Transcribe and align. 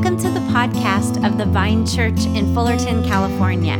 Welcome 0.00 0.18
to 0.20 0.30
the 0.30 0.40
podcast 0.46 1.28
of 1.28 1.36
the 1.36 1.44
Vine 1.44 1.84
Church 1.84 2.24
in 2.24 2.54
Fullerton, 2.54 3.04
California. 3.04 3.76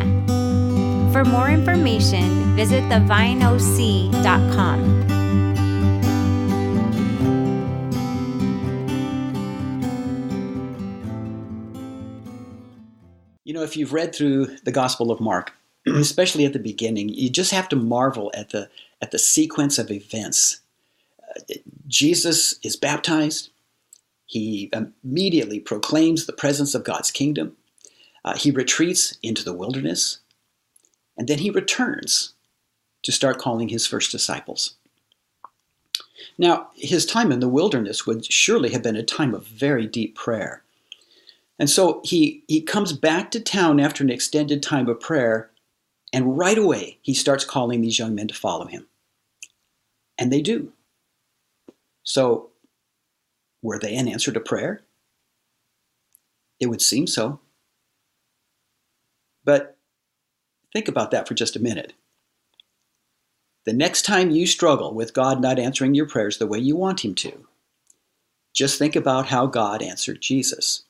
For 1.15 1.25
more 1.25 1.49
information, 1.49 2.55
visit 2.55 2.83
thevineoc.com. 2.91 5.01
You 13.45 13.55
know, 13.55 13.63
if 13.63 13.79
you've 13.79 13.95
read 13.95 14.15
through 14.15 14.59
the 14.65 14.73
Gospel 14.73 15.11
of 15.11 15.21
Mark, 15.21 15.55
especially 15.87 16.45
at 16.45 16.53
the 16.53 16.59
beginning, 16.59 17.09
you 17.09 17.31
just 17.31 17.53
have 17.53 17.71
to 17.71 17.77
marvel 17.77 18.31
at 18.35 18.51
the 18.51 18.69
at 19.01 19.11
the 19.11 19.19
sequence 19.19 19.79
of 19.79 19.91
events. 19.91 20.61
Uh, 21.27 21.55
Jesus 21.89 22.57
is 22.63 22.77
baptized. 22.77 23.50
He 24.31 24.71
immediately 24.73 25.59
proclaims 25.59 26.25
the 26.25 26.33
presence 26.33 26.77
of 26.77 26.85
God's 26.85 27.11
kingdom. 27.11 27.57
Uh, 28.25 28.37
he 28.37 28.53
retreats 28.53 29.19
into 29.25 29.43
the 29.43 29.53
wilderness. 29.53 30.21
And 31.17 31.27
then 31.27 31.39
he 31.39 31.51
returns 31.51 32.35
to 33.03 33.11
start 33.11 33.41
calling 33.41 33.71
his 33.71 33.89
first 33.89 34.13
disciples. 34.13 34.77
Now, 36.39 36.69
his 36.77 37.05
time 37.05 37.33
in 37.33 37.41
the 37.41 37.49
wilderness 37.49 38.07
would 38.07 38.25
surely 38.25 38.71
have 38.71 38.85
been 38.85 38.95
a 38.95 39.03
time 39.03 39.35
of 39.35 39.49
very 39.49 39.89
deep 39.89 40.15
prayer. 40.15 40.63
And 41.59 41.69
so 41.69 42.01
he, 42.05 42.45
he 42.47 42.61
comes 42.61 42.93
back 42.93 43.33
to 43.33 43.41
town 43.41 43.81
after 43.81 44.05
an 44.05 44.11
extended 44.11 44.63
time 44.63 44.89
of 44.89 45.01
prayer, 45.01 45.51
and 46.13 46.39
right 46.39 46.57
away 46.57 46.99
he 47.03 47.15
starts 47.15 47.45
calling 47.45 47.81
these 47.81 47.99
young 47.99 48.15
men 48.15 48.29
to 48.29 48.35
follow 48.35 48.67
him. 48.67 48.87
And 50.17 50.33
they 50.33 50.41
do. 50.41 50.73
So 52.05 52.50
were 53.63 53.79
they 53.79 53.97
an 53.97 54.09
answer 54.09 54.33
to 54.33 54.41
prayer? 54.41 54.83
It 56.59 56.67
would 56.67 56.83
seem 56.83 57.07
so. 57.07 57.41
But 59.45 59.77
think 60.73 60.89
about 60.89 61.11
that 61.11 61.27
for 61.27 61.35
just 61.35 61.57
a 61.57 61.61
minute. 61.61 61.95
The 63.67 63.73
next 63.73 64.03
time 64.03 64.31
you 64.31 64.47
struggle 64.47 64.95
with 64.95 65.15
God 65.15 65.41
not 65.41 65.59
answering 65.59 65.95
your 65.95 66.07
prayers 66.07 66.39
the 66.39 66.47
way 66.47 66.59
you 66.59 66.77
want 66.77 67.05
Him 67.05 67.15
to, 67.17 67.47
just 68.55 68.79
think 68.79 68.97
about 68.97 69.27
how 69.27 69.47
God 69.47 69.83
answered 69.83 70.21
Jesus. 70.21 70.85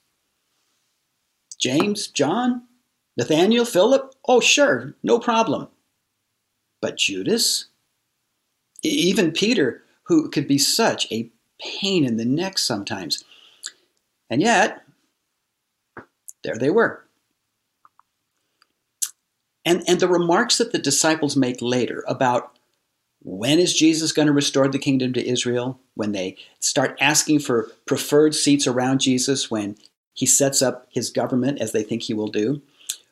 James, 1.59 2.07
John, 2.07 2.63
Nathaniel, 3.17 3.65
Philip? 3.65 4.15
Oh, 4.27 4.41
sure, 4.41 4.95
no 5.03 5.19
problem. 5.19 5.69
But 6.81 6.97
Judas? 6.97 7.67
Even 8.83 9.33
Peter, 9.33 9.83
who 10.05 10.31
could 10.31 10.49
be 10.49 10.57
such 10.57 11.11
a 11.13 11.31
pain 11.61 12.05
in 12.05 12.17
the 12.17 12.25
neck 12.25 12.59
sometimes. 12.59 13.25
And 14.29 14.41
yet, 14.41 14.83
there 16.43 16.57
they 16.57 16.71
were. 16.71 17.05
And, 19.65 19.83
and 19.87 20.01
the 20.01 20.09
remarks 20.09 20.59
that 20.59 20.73
the 20.73 20.79
disciples 20.79 21.37
make 21.37 21.61
later 21.61 22.05
about 22.09 22.57
when 23.23 23.59
is 23.59 23.75
Jesus 23.75 24.13
going 24.13 24.27
to 24.27 24.33
restore 24.33 24.69
the 24.69 24.79
kingdom 24.79 25.13
to 25.13 25.27
Israel, 25.27 25.79
when 25.95 26.13
they 26.13 26.37
start 26.61 26.97
asking 27.01 27.41
for 27.41 27.71
preferred 27.85 28.35
seats 28.35 28.67
around 28.67 29.01
Jesus, 29.01 29.51
when 29.51 29.77
he 30.15 30.25
sets 30.25 30.63
up 30.63 30.87
his 30.91 31.11
government 31.11 31.61
as 31.61 31.73
they 31.73 31.83
think 31.83 32.03
he 32.03 32.15
will 32.15 32.29
do, 32.29 32.63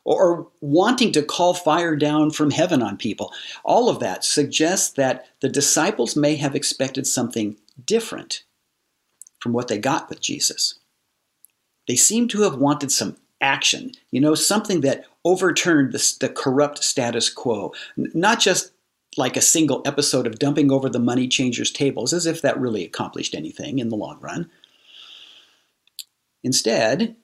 or 0.05 0.49
wanting 0.63 1.13
to 1.13 1.23
call 1.23 1.53
fire 1.53 1.95
down 1.95 2.31
from 2.31 2.51
heaven 2.51 2.83
on 2.83 2.97
people. 2.97 3.33
All 3.65 3.91
of 3.91 4.01
that 4.01 4.25
suggests 4.25 4.91
that 4.95 5.27
the 5.41 5.51
disciples 5.51 6.17
may 6.17 6.37
have 6.37 6.55
expected 6.55 7.07
something 7.07 7.57
different 7.85 8.45
from 9.41 9.53
what 9.53 9.69
they 9.69 9.79
got 9.79 10.09
with 10.09 10.21
Jesus. 10.21 10.75
They 11.87 11.97
seem 11.97 12.29
to 12.29 12.43
have 12.43 12.57
wanted 12.57 12.93
some 12.93 13.17
action, 13.41 13.93
you 14.11 14.21
know, 14.21 14.35
something 14.35 14.81
that 14.83 15.05
overturned 15.25 15.93
the, 15.93 16.17
the 16.21 16.29
corrupt 16.29 16.83
status 16.83 17.31
quo, 17.31 17.73
not 17.97 18.41
just 18.41 18.73
like 19.17 19.37
a 19.37 19.43
single 19.43 19.83
episode 19.85 20.27
of 20.27 20.39
dumping 20.39 20.71
over 20.71 20.89
the 20.89 20.99
money 20.99 21.29
changers' 21.29 21.71
tables, 21.71 22.13
as 22.13 22.27
if 22.27 22.43
that 22.43 22.59
really 22.61 22.85
accomplished 22.85 23.35
anything 23.35 23.79
in 23.79 23.89
the 23.89 23.97
long 23.97 24.19
run. 24.21 24.51
Instead, 26.45 27.17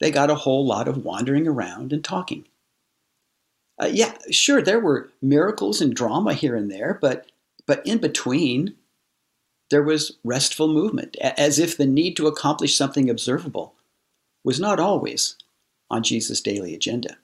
they 0.00 0.10
got 0.10 0.30
a 0.30 0.36
whole 0.36 0.64
lot 0.64 0.86
of 0.86 1.04
wandering 1.04 1.48
around 1.48 1.92
and 1.92 2.04
talking. 2.04 2.46
Uh, 3.80 3.88
yeah, 3.90 4.16
sure, 4.30 4.60
there 4.60 4.80
were 4.80 5.10
miracles 5.22 5.80
and 5.80 5.94
drama 5.94 6.34
here 6.34 6.56
and 6.56 6.70
there, 6.70 6.98
but 7.00 7.26
but 7.66 7.86
in 7.86 7.98
between, 7.98 8.74
there 9.70 9.82
was 9.82 10.16
restful 10.24 10.68
movement, 10.68 11.16
as 11.20 11.58
if 11.58 11.76
the 11.76 11.86
need 11.86 12.16
to 12.16 12.26
accomplish 12.26 12.76
something 12.76 13.10
observable 13.10 13.74
was 14.44 14.58
not 14.58 14.80
always 14.80 15.36
on 15.90 16.02
Jesus' 16.02 16.40
daily 16.40 16.74
agenda. 16.74 17.18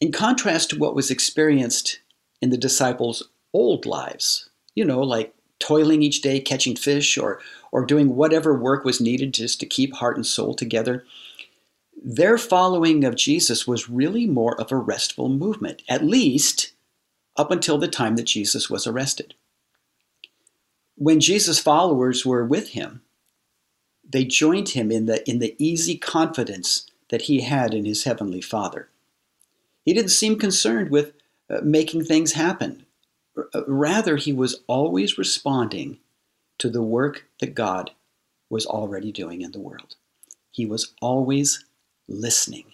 In 0.00 0.12
contrast 0.12 0.70
to 0.70 0.78
what 0.78 0.94
was 0.94 1.10
experienced 1.10 2.00
in 2.40 2.50
the 2.50 2.56
disciples' 2.56 3.28
old 3.52 3.84
lives, 3.86 4.48
you 4.74 4.84
know, 4.84 5.00
like 5.00 5.34
toiling 5.58 6.02
each 6.02 6.22
day 6.22 6.40
catching 6.40 6.74
fish 6.74 7.18
or, 7.18 7.38
or 7.70 7.84
doing 7.84 8.16
whatever 8.16 8.54
work 8.54 8.84
was 8.84 9.00
needed 9.00 9.34
just 9.34 9.60
to 9.60 9.66
keep 9.66 9.94
heart 9.94 10.16
and 10.16 10.26
soul 10.26 10.54
together, 10.54 11.04
their 12.02 12.38
following 12.38 13.04
of 13.04 13.14
Jesus 13.14 13.66
was 13.66 13.90
really 13.90 14.26
more 14.26 14.58
of 14.58 14.72
a 14.72 14.76
restful 14.76 15.28
movement, 15.28 15.82
at 15.86 16.02
least 16.02 16.72
up 17.36 17.50
until 17.50 17.78
the 17.78 17.88
time 17.88 18.16
that 18.16 18.24
Jesus 18.24 18.68
was 18.68 18.86
arrested. 18.86 19.34
When 20.96 21.20
Jesus' 21.20 21.58
followers 21.58 22.26
were 22.26 22.44
with 22.44 22.70
him, 22.70 23.02
they 24.06 24.24
joined 24.24 24.70
him 24.70 24.90
in 24.90 25.06
the, 25.06 25.28
in 25.28 25.38
the 25.38 25.54
easy 25.58 25.96
confidence 25.96 26.86
that 27.08 27.22
he 27.22 27.42
had 27.42 27.72
in 27.74 27.84
his 27.84 28.04
heavenly 28.04 28.40
Father. 28.40 28.88
He 29.84 29.94
didn't 29.94 30.10
seem 30.10 30.38
concerned 30.38 30.90
with 30.90 31.12
uh, 31.48 31.60
making 31.62 32.04
things 32.04 32.32
happen. 32.32 32.84
Uh, 33.36 33.64
rather, 33.66 34.16
he 34.16 34.32
was 34.32 34.60
always 34.66 35.16
responding 35.16 35.98
to 36.58 36.68
the 36.68 36.82
work 36.82 37.26
that 37.40 37.54
God 37.54 37.92
was 38.50 38.66
already 38.66 39.12
doing 39.12 39.40
in 39.40 39.52
the 39.52 39.60
world. 39.60 39.94
He 40.50 40.66
was 40.66 40.92
always 41.00 41.64
listening 42.08 42.64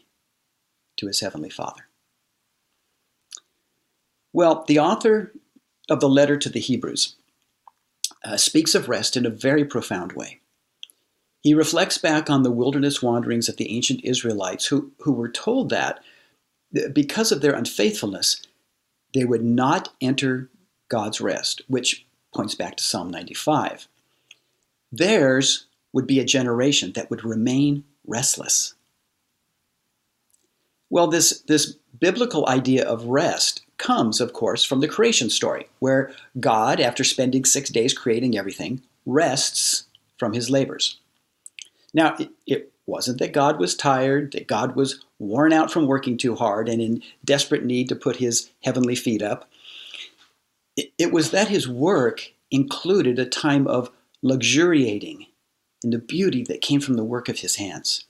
to 0.97 1.07
his 1.07 1.21
heavenly 1.21 1.51
Father. 1.51 1.86
Well, 4.37 4.67
the 4.69 4.79
author 4.79 5.33
of 5.89 6.01
the 6.01 6.11
letter 6.11 6.37
to 6.37 6.51
the 6.51 6.61
Hebrews 6.61 7.17
uh, 8.23 8.37
speaks 8.37 8.75
of 8.75 8.87
rest 8.87 9.17
in 9.17 9.25
a 9.25 9.31
very 9.31 9.65
profound 9.65 10.13
way. 10.13 10.41
He 11.41 11.55
reflects 11.55 11.97
back 11.97 12.29
on 12.29 12.43
the 12.43 12.51
wilderness 12.51 13.03
wanderings 13.03 13.49
of 13.49 13.57
the 13.57 13.75
ancient 13.75 14.05
Israelites 14.05 14.67
who, 14.67 14.93
who 14.99 15.13
were 15.13 15.31
told 15.31 15.71
that 15.71 16.01
because 16.93 17.33
of 17.33 17.41
their 17.41 17.55
unfaithfulness, 17.55 18.43
they 19.15 19.25
would 19.25 19.43
not 19.43 19.95
enter 20.03 20.51
God's 20.91 21.19
rest, 21.19 21.63
which 21.67 22.05
points 22.35 22.55
back 22.55 22.77
to 22.77 22.85
Psalm 22.85 23.09
95. 23.09 23.89
Theirs 24.93 25.65
would 25.95 26.07
be 26.07 26.21
a 26.21 26.27
generation 26.27 26.93
that 26.93 27.09
would 27.09 27.25
remain 27.25 27.85
restless. 28.07 28.75
Well, 30.91 31.07
this, 31.07 31.41
this 31.49 31.77
biblical 31.99 32.47
idea 32.47 32.87
of 32.87 33.07
rest 33.07 33.63
comes, 33.79 34.21
of 34.21 34.33
course, 34.33 34.65
from 34.65 34.81
the 34.81 34.89
creation 34.89 35.31
story, 35.31 35.67
where 35.79 36.13
God, 36.41 36.81
after 36.81 37.05
spending 37.05 37.45
six 37.45 37.71
days 37.71 37.93
creating 37.93 38.37
everything, 38.37 38.83
rests 39.05 39.85
from 40.19 40.33
his 40.33 40.51
labors. 40.51 40.99
Now, 41.93 42.17
it, 42.47 42.73
wasn't 42.87 43.19
that 43.19 43.33
God 43.33 43.59
was 43.59 43.75
tired, 43.75 44.33
that 44.33 44.47
God 44.47 44.77
was 44.77 45.05
worn 45.19 45.53
out 45.53 45.73
from 45.73 45.87
working 45.87 46.17
too 46.17 46.37
hard 46.37 46.69
and 46.69 46.81
in 46.81 47.03
desperate 47.25 47.65
need 47.65 47.89
to 47.89 47.97
put 47.97 48.17
his 48.17 48.51
heavenly 48.63 48.95
feet 48.95 49.23
up. 49.23 49.51
It, 50.77 50.93
it 50.99 51.13
was 51.13 51.33
that 51.33 51.49
his 51.49 51.69
work 51.69 52.33
included 52.51 53.19
a 53.19 53.27
time 53.27 53.67
of 53.67 53.91
luxuriating 54.23 55.27
in 55.83 55.91
the 55.91 55.99
beauty 55.99 56.45
that 56.45 56.61
came 56.61 56.81
from 56.81 56.95
the 56.95 57.05
work 57.05 57.29
of 57.29 57.41
his 57.41 57.57
hands. 57.57 58.05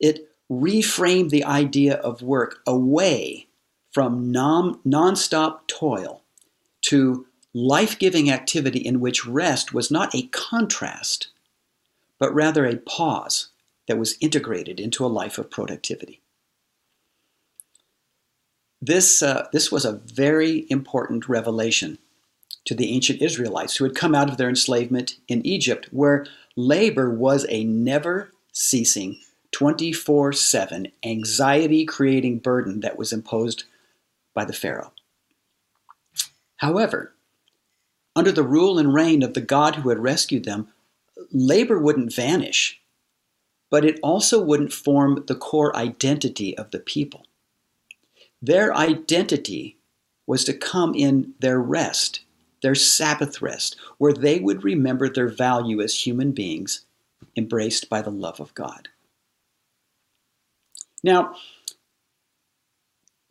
It 0.00 0.30
reframed 0.50 1.30
the 1.30 1.44
idea 1.44 1.96
of 1.96 2.22
work 2.22 2.60
away 2.66 3.47
from 3.92 4.30
non 4.30 4.78
nonstop 4.86 5.66
toil 5.66 6.22
to 6.82 7.26
life 7.54 7.98
giving 7.98 8.30
activity 8.30 8.78
in 8.78 9.00
which 9.00 9.26
rest 9.26 9.72
was 9.72 9.90
not 9.90 10.14
a 10.14 10.28
contrast, 10.28 11.28
but 12.18 12.34
rather 12.34 12.66
a 12.66 12.76
pause 12.76 13.48
that 13.86 13.98
was 13.98 14.16
integrated 14.20 14.78
into 14.78 15.04
a 15.04 15.08
life 15.08 15.38
of 15.38 15.50
productivity. 15.50 16.20
This, 18.80 19.22
uh, 19.22 19.48
this 19.52 19.72
was 19.72 19.84
a 19.84 20.00
very 20.04 20.66
important 20.70 21.28
revelation 21.28 21.98
to 22.64 22.74
the 22.74 22.92
ancient 22.94 23.22
Israelites 23.22 23.76
who 23.76 23.84
had 23.84 23.96
come 23.96 24.14
out 24.14 24.28
of 24.28 24.36
their 24.36 24.48
enslavement 24.48 25.16
in 25.26 25.44
Egypt, 25.44 25.88
where 25.90 26.26
labor 26.54 27.10
was 27.10 27.46
a 27.48 27.64
never 27.64 28.30
ceasing 28.52 29.18
24 29.52 30.32
7 30.32 30.88
anxiety 31.02 31.84
creating 31.86 32.38
burden 32.38 32.80
that 32.80 32.98
was 32.98 33.12
imposed 33.12 33.64
by 34.34 34.44
the 34.44 34.52
Pharaoh. 34.52 34.92
However, 36.58 37.14
under 38.16 38.32
the 38.32 38.42
rule 38.42 38.78
and 38.78 38.92
reign 38.92 39.22
of 39.22 39.34
the 39.34 39.40
God 39.40 39.76
who 39.76 39.88
had 39.90 39.98
rescued 39.98 40.44
them, 40.44 40.68
labor 41.32 41.78
wouldn't 41.78 42.14
vanish, 42.14 42.80
but 43.70 43.84
it 43.84 43.98
also 44.02 44.42
wouldn't 44.42 44.72
form 44.72 45.24
the 45.26 45.36
core 45.36 45.74
identity 45.76 46.56
of 46.56 46.70
the 46.70 46.80
people. 46.80 47.26
Their 48.42 48.74
identity 48.74 49.76
was 50.26 50.44
to 50.44 50.52
come 50.52 50.94
in 50.94 51.34
their 51.40 51.60
rest, 51.60 52.20
their 52.62 52.74
Sabbath 52.74 53.40
rest, 53.40 53.76
where 53.98 54.12
they 54.12 54.38
would 54.38 54.64
remember 54.64 55.08
their 55.08 55.28
value 55.28 55.80
as 55.80 56.06
human 56.06 56.32
beings 56.32 56.84
embraced 57.36 57.88
by 57.88 58.02
the 58.02 58.10
love 58.10 58.40
of 58.40 58.54
God. 58.54 58.88
Now, 61.02 61.34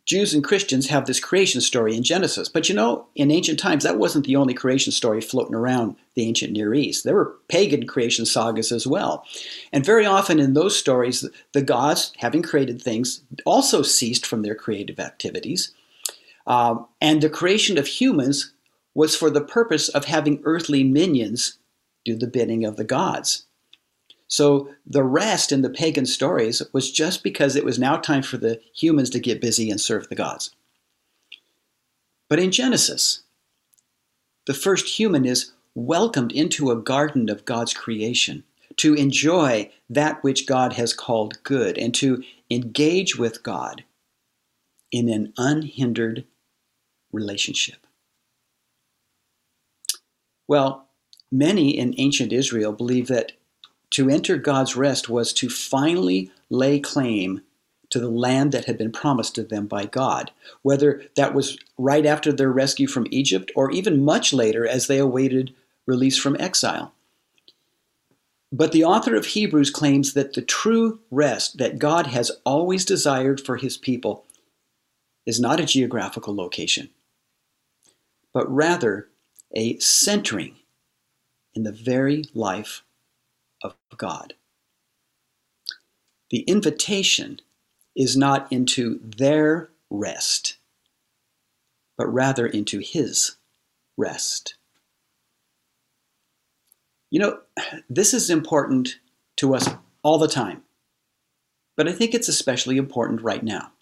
Jews 0.08 0.32
and 0.32 0.42
Christians 0.42 0.88
have 0.88 1.04
this 1.04 1.20
creation 1.20 1.60
story 1.60 1.94
in 1.94 2.02
Genesis. 2.02 2.48
But 2.48 2.70
you 2.70 2.74
know, 2.74 3.06
in 3.14 3.30
ancient 3.30 3.58
times, 3.58 3.84
that 3.84 3.98
wasn't 3.98 4.24
the 4.24 4.36
only 4.36 4.54
creation 4.54 4.90
story 4.90 5.20
floating 5.20 5.54
around 5.54 5.96
the 6.14 6.26
ancient 6.26 6.54
Near 6.54 6.72
East. 6.72 7.04
There 7.04 7.14
were 7.14 7.36
pagan 7.48 7.86
creation 7.86 8.24
sagas 8.24 8.72
as 8.72 8.86
well. 8.86 9.26
And 9.70 9.84
very 9.84 10.06
often 10.06 10.40
in 10.40 10.54
those 10.54 10.78
stories, 10.78 11.28
the 11.52 11.60
gods, 11.60 12.14
having 12.16 12.40
created 12.40 12.80
things, 12.80 13.20
also 13.44 13.82
ceased 13.82 14.24
from 14.24 14.40
their 14.40 14.54
creative 14.54 14.98
activities. 14.98 15.74
Um, 16.46 16.86
and 17.02 17.20
the 17.20 17.28
creation 17.28 17.76
of 17.76 17.86
humans 17.86 18.54
was 18.94 19.14
for 19.14 19.28
the 19.28 19.42
purpose 19.42 19.90
of 19.90 20.06
having 20.06 20.40
earthly 20.44 20.84
minions 20.84 21.58
do 22.06 22.16
the 22.16 22.26
bidding 22.26 22.64
of 22.64 22.76
the 22.76 22.84
gods. 22.84 23.44
So 24.28 24.68
the 24.86 25.02
rest 25.02 25.50
in 25.52 25.62
the 25.62 25.70
pagan 25.70 26.06
stories 26.06 26.62
was 26.72 26.92
just 26.92 27.22
because 27.22 27.56
it 27.56 27.64
was 27.64 27.78
now 27.78 27.96
time 27.96 28.22
for 28.22 28.36
the 28.36 28.60
humans 28.74 29.10
to 29.10 29.18
get 29.18 29.40
busy 29.40 29.70
and 29.70 29.80
serve 29.80 30.08
the 30.08 30.14
gods. 30.14 30.54
But 32.28 32.38
in 32.38 32.52
Genesis, 32.52 33.22
the 34.46 34.54
first 34.54 34.98
human 34.98 35.24
is 35.24 35.52
welcomed 35.74 36.32
into 36.32 36.70
a 36.70 36.76
garden 36.76 37.30
of 37.30 37.46
God's 37.46 37.72
creation 37.72 38.44
to 38.76 38.94
enjoy 38.94 39.70
that 39.88 40.22
which 40.22 40.46
God 40.46 40.74
has 40.74 40.92
called 40.92 41.42
good 41.42 41.78
and 41.78 41.94
to 41.96 42.22
engage 42.50 43.16
with 43.16 43.42
God 43.42 43.84
in 44.92 45.08
an 45.08 45.32
unhindered 45.38 46.24
relationship. 47.12 47.86
Well, 50.46 50.88
many 51.30 51.76
in 51.76 51.94
ancient 51.98 52.32
Israel 52.32 52.72
believe 52.72 53.08
that 53.08 53.32
to 53.90 54.08
enter 54.08 54.36
God's 54.36 54.76
rest 54.76 55.08
was 55.08 55.32
to 55.34 55.48
finally 55.48 56.30
lay 56.50 56.78
claim 56.80 57.42
to 57.90 57.98
the 57.98 58.10
land 58.10 58.52
that 58.52 58.66
had 58.66 58.76
been 58.76 58.92
promised 58.92 59.34
to 59.36 59.42
them 59.42 59.66
by 59.66 59.86
God, 59.86 60.30
whether 60.62 61.02
that 61.16 61.34
was 61.34 61.58
right 61.78 62.04
after 62.04 62.32
their 62.32 62.52
rescue 62.52 62.86
from 62.86 63.06
Egypt 63.10 63.50
or 63.56 63.70
even 63.70 64.04
much 64.04 64.32
later 64.32 64.66
as 64.66 64.86
they 64.86 64.98
awaited 64.98 65.54
release 65.86 66.18
from 66.18 66.36
exile. 66.38 66.92
But 68.52 68.72
the 68.72 68.84
author 68.84 69.14
of 69.14 69.26
Hebrews 69.26 69.70
claims 69.70 70.14
that 70.14 70.34
the 70.34 70.42
true 70.42 71.00
rest 71.10 71.58
that 71.58 71.78
God 71.78 72.08
has 72.08 72.30
always 72.44 72.84
desired 72.84 73.40
for 73.40 73.56
his 73.56 73.76
people 73.76 74.24
is 75.26 75.40
not 75.40 75.60
a 75.60 75.66
geographical 75.66 76.34
location, 76.34 76.88
but 78.32 78.50
rather 78.50 79.08
a 79.54 79.78
centering 79.78 80.56
in 81.54 81.62
the 81.62 81.72
very 81.72 82.24
life 82.34 82.82
of 83.62 83.74
God. 83.96 84.34
The 86.30 86.40
invitation 86.40 87.40
is 87.96 88.16
not 88.16 88.50
into 88.52 89.00
their 89.02 89.70
rest, 89.90 90.58
but 91.96 92.06
rather 92.06 92.46
into 92.46 92.78
His 92.78 93.36
rest. 93.96 94.54
You 97.10 97.20
know, 97.20 97.38
this 97.88 98.12
is 98.12 98.28
important 98.28 98.98
to 99.36 99.54
us 99.54 99.68
all 100.02 100.18
the 100.18 100.28
time, 100.28 100.62
but 101.76 101.88
I 101.88 101.92
think 101.92 102.14
it's 102.14 102.28
especially 102.28 102.76
important 102.76 103.22
right 103.22 103.42
now. 103.42 103.72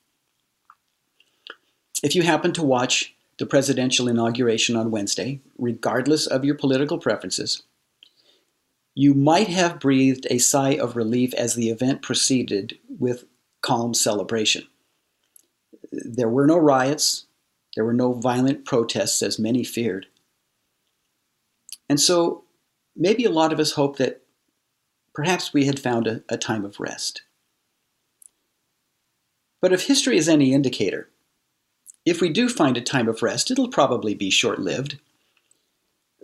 If 2.03 2.15
you 2.15 2.23
happen 2.23 2.53
to 2.53 2.63
watch 2.63 3.15
the 3.39 3.47
presidential 3.47 4.09
inauguration 4.09 4.77
on 4.77 4.91
Wednesday, 4.91 5.41
regardless 5.59 6.27
of 6.27 6.45
your 6.45 6.55
political 6.55 6.99
preferences, 6.99 7.63
you 8.99 9.13
might 9.13 9.49
have 9.49 9.79
breathed 9.79 10.27
a 10.31 10.39
sigh 10.39 10.71
of 10.71 10.97
relief 10.97 11.35
as 11.35 11.55
the 11.55 11.69
event 11.69 12.01
proceeded 12.01 12.79
with 12.89 13.27
calm 13.61 13.93
celebration. 13.93 14.67
There 15.93 16.31
were 16.31 16.47
no 16.47 16.57
riots, 16.57 17.27
there 17.75 17.85
were 17.85 17.93
no 17.93 18.15
violent 18.15 18.65
protests 18.65 19.23
as 19.23 19.39
many 19.39 19.65
feared. 19.65 20.07
And 21.91 22.01
so 22.01 22.45
maybe 22.97 23.27
a 23.27 23.31
lot 23.31 23.53
of 23.53 23.61
us 23.61 23.73
hoped 23.73 23.99
that 23.99 24.23
perhaps 25.15 25.53
we 25.53 25.67
had 25.67 25.79
found 25.79 26.07
a, 26.07 26.23
a 26.31 26.39
time 26.39 26.65
of 26.65 26.81
rest. 26.81 27.21
But 29.61 29.75
if 29.75 29.87
history 29.87 30.17
is 30.17 30.29
any 30.29 30.55
indicator, 30.55 31.11
if 32.07 32.23
we 32.23 32.31
do 32.31 32.49
find 32.49 32.79
a 32.79 32.81
time 32.81 33.09
of 33.09 33.23
rest, 33.23 33.51
it'll 33.51 33.69
probably 33.69 34.15
be 34.15 34.31
short 34.31 34.59
lived 34.59 34.99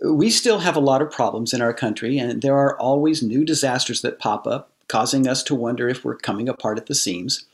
we 0.01 0.29
still 0.29 0.59
have 0.59 0.75
a 0.75 0.81
lot 0.81 1.01
of 1.01 1.11
problems 1.11 1.53
in 1.53 1.61
our 1.61 1.73
country, 1.73 2.17
and 2.17 2.41
there 2.41 2.57
are 2.57 2.79
always 2.79 3.21
new 3.21 3.45
disasters 3.45 4.01
that 4.01 4.19
pop 4.19 4.47
up, 4.47 4.71
causing 4.87 5.27
us 5.27 5.43
to 5.43 5.55
wonder 5.55 5.87
if 5.87 6.03
we're 6.03 6.15
coming 6.15 6.49
apart 6.49 6.77
at 6.77 6.87
the 6.87 6.95
seams. 6.95 7.45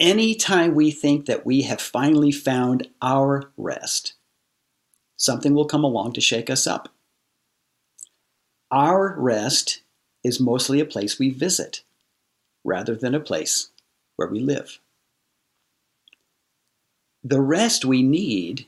Anytime 0.00 0.74
we 0.74 0.90
think 0.90 1.26
that 1.26 1.44
we 1.44 1.62
have 1.62 1.80
finally 1.80 2.30
found 2.30 2.88
our 3.02 3.50
rest, 3.56 4.14
something 5.16 5.54
will 5.54 5.66
come 5.66 5.82
along 5.82 6.12
to 6.12 6.20
shake 6.20 6.48
us 6.48 6.66
up. 6.66 6.88
Our 8.70 9.16
rest 9.18 9.82
is 10.22 10.38
mostly 10.38 10.78
a 10.78 10.84
place 10.84 11.18
we 11.18 11.30
visit 11.30 11.82
rather 12.64 12.94
than 12.94 13.14
a 13.14 13.20
place 13.20 13.70
where 14.16 14.28
we 14.28 14.40
live. 14.40 14.78
The 17.24 17.40
rest 17.40 17.84
we 17.84 18.02
need 18.02 18.66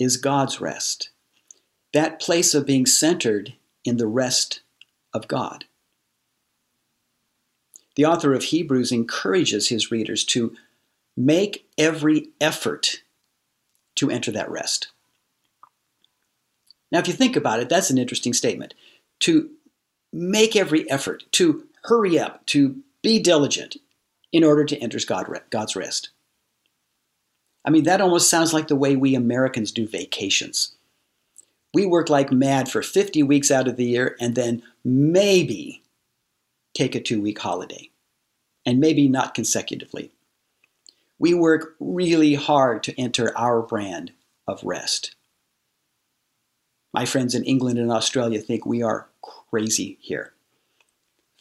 is 0.00 0.16
God's 0.16 0.60
rest. 0.60 1.10
That 1.92 2.20
place 2.20 2.54
of 2.54 2.66
being 2.66 2.86
centered 2.86 3.54
in 3.84 3.98
the 3.98 4.06
rest 4.06 4.62
of 5.14 5.28
God. 5.28 5.66
The 7.96 8.06
author 8.06 8.32
of 8.32 8.44
Hebrews 8.44 8.90
encourages 8.90 9.68
his 9.68 9.90
readers 9.90 10.24
to 10.26 10.56
make 11.16 11.66
every 11.76 12.30
effort 12.40 13.02
to 13.96 14.10
enter 14.10 14.30
that 14.32 14.50
rest. 14.50 14.88
Now, 16.90 16.98
if 16.98 17.06
you 17.06 17.14
think 17.14 17.36
about 17.36 17.60
it, 17.60 17.68
that's 17.68 17.90
an 17.90 17.98
interesting 17.98 18.32
statement. 18.32 18.74
To 19.20 19.50
make 20.12 20.56
every 20.56 20.90
effort, 20.90 21.24
to 21.32 21.66
hurry 21.84 22.18
up, 22.18 22.46
to 22.46 22.76
be 23.02 23.20
diligent 23.20 23.76
in 24.32 24.44
order 24.44 24.64
to 24.64 24.78
enter 24.78 24.98
God's 25.50 25.76
rest. 25.76 26.10
I 27.64 27.70
mean, 27.70 27.84
that 27.84 28.00
almost 28.00 28.30
sounds 28.30 28.52
like 28.54 28.68
the 28.68 28.76
way 28.76 28.96
we 28.96 29.14
Americans 29.14 29.70
do 29.72 29.86
vacations. 29.86 30.74
We 31.74 31.86
work 31.86 32.08
like 32.08 32.32
mad 32.32 32.68
for 32.68 32.82
50 32.82 33.22
weeks 33.22 33.50
out 33.50 33.68
of 33.68 33.76
the 33.76 33.84
year 33.84 34.16
and 34.20 34.34
then 34.34 34.62
maybe 34.84 35.82
take 36.74 36.94
a 36.94 37.00
two 37.00 37.20
week 37.20 37.38
holiday, 37.38 37.90
and 38.64 38.80
maybe 38.80 39.08
not 39.08 39.34
consecutively. 39.34 40.10
We 41.18 41.34
work 41.34 41.74
really 41.78 42.34
hard 42.34 42.82
to 42.84 42.98
enter 42.98 43.36
our 43.36 43.60
brand 43.62 44.12
of 44.48 44.64
rest. 44.64 45.14
My 46.92 47.04
friends 47.04 47.34
in 47.34 47.44
England 47.44 47.78
and 47.78 47.92
Australia 47.92 48.40
think 48.40 48.64
we 48.64 48.82
are 48.82 49.08
crazy 49.50 49.98
here. 50.00 50.32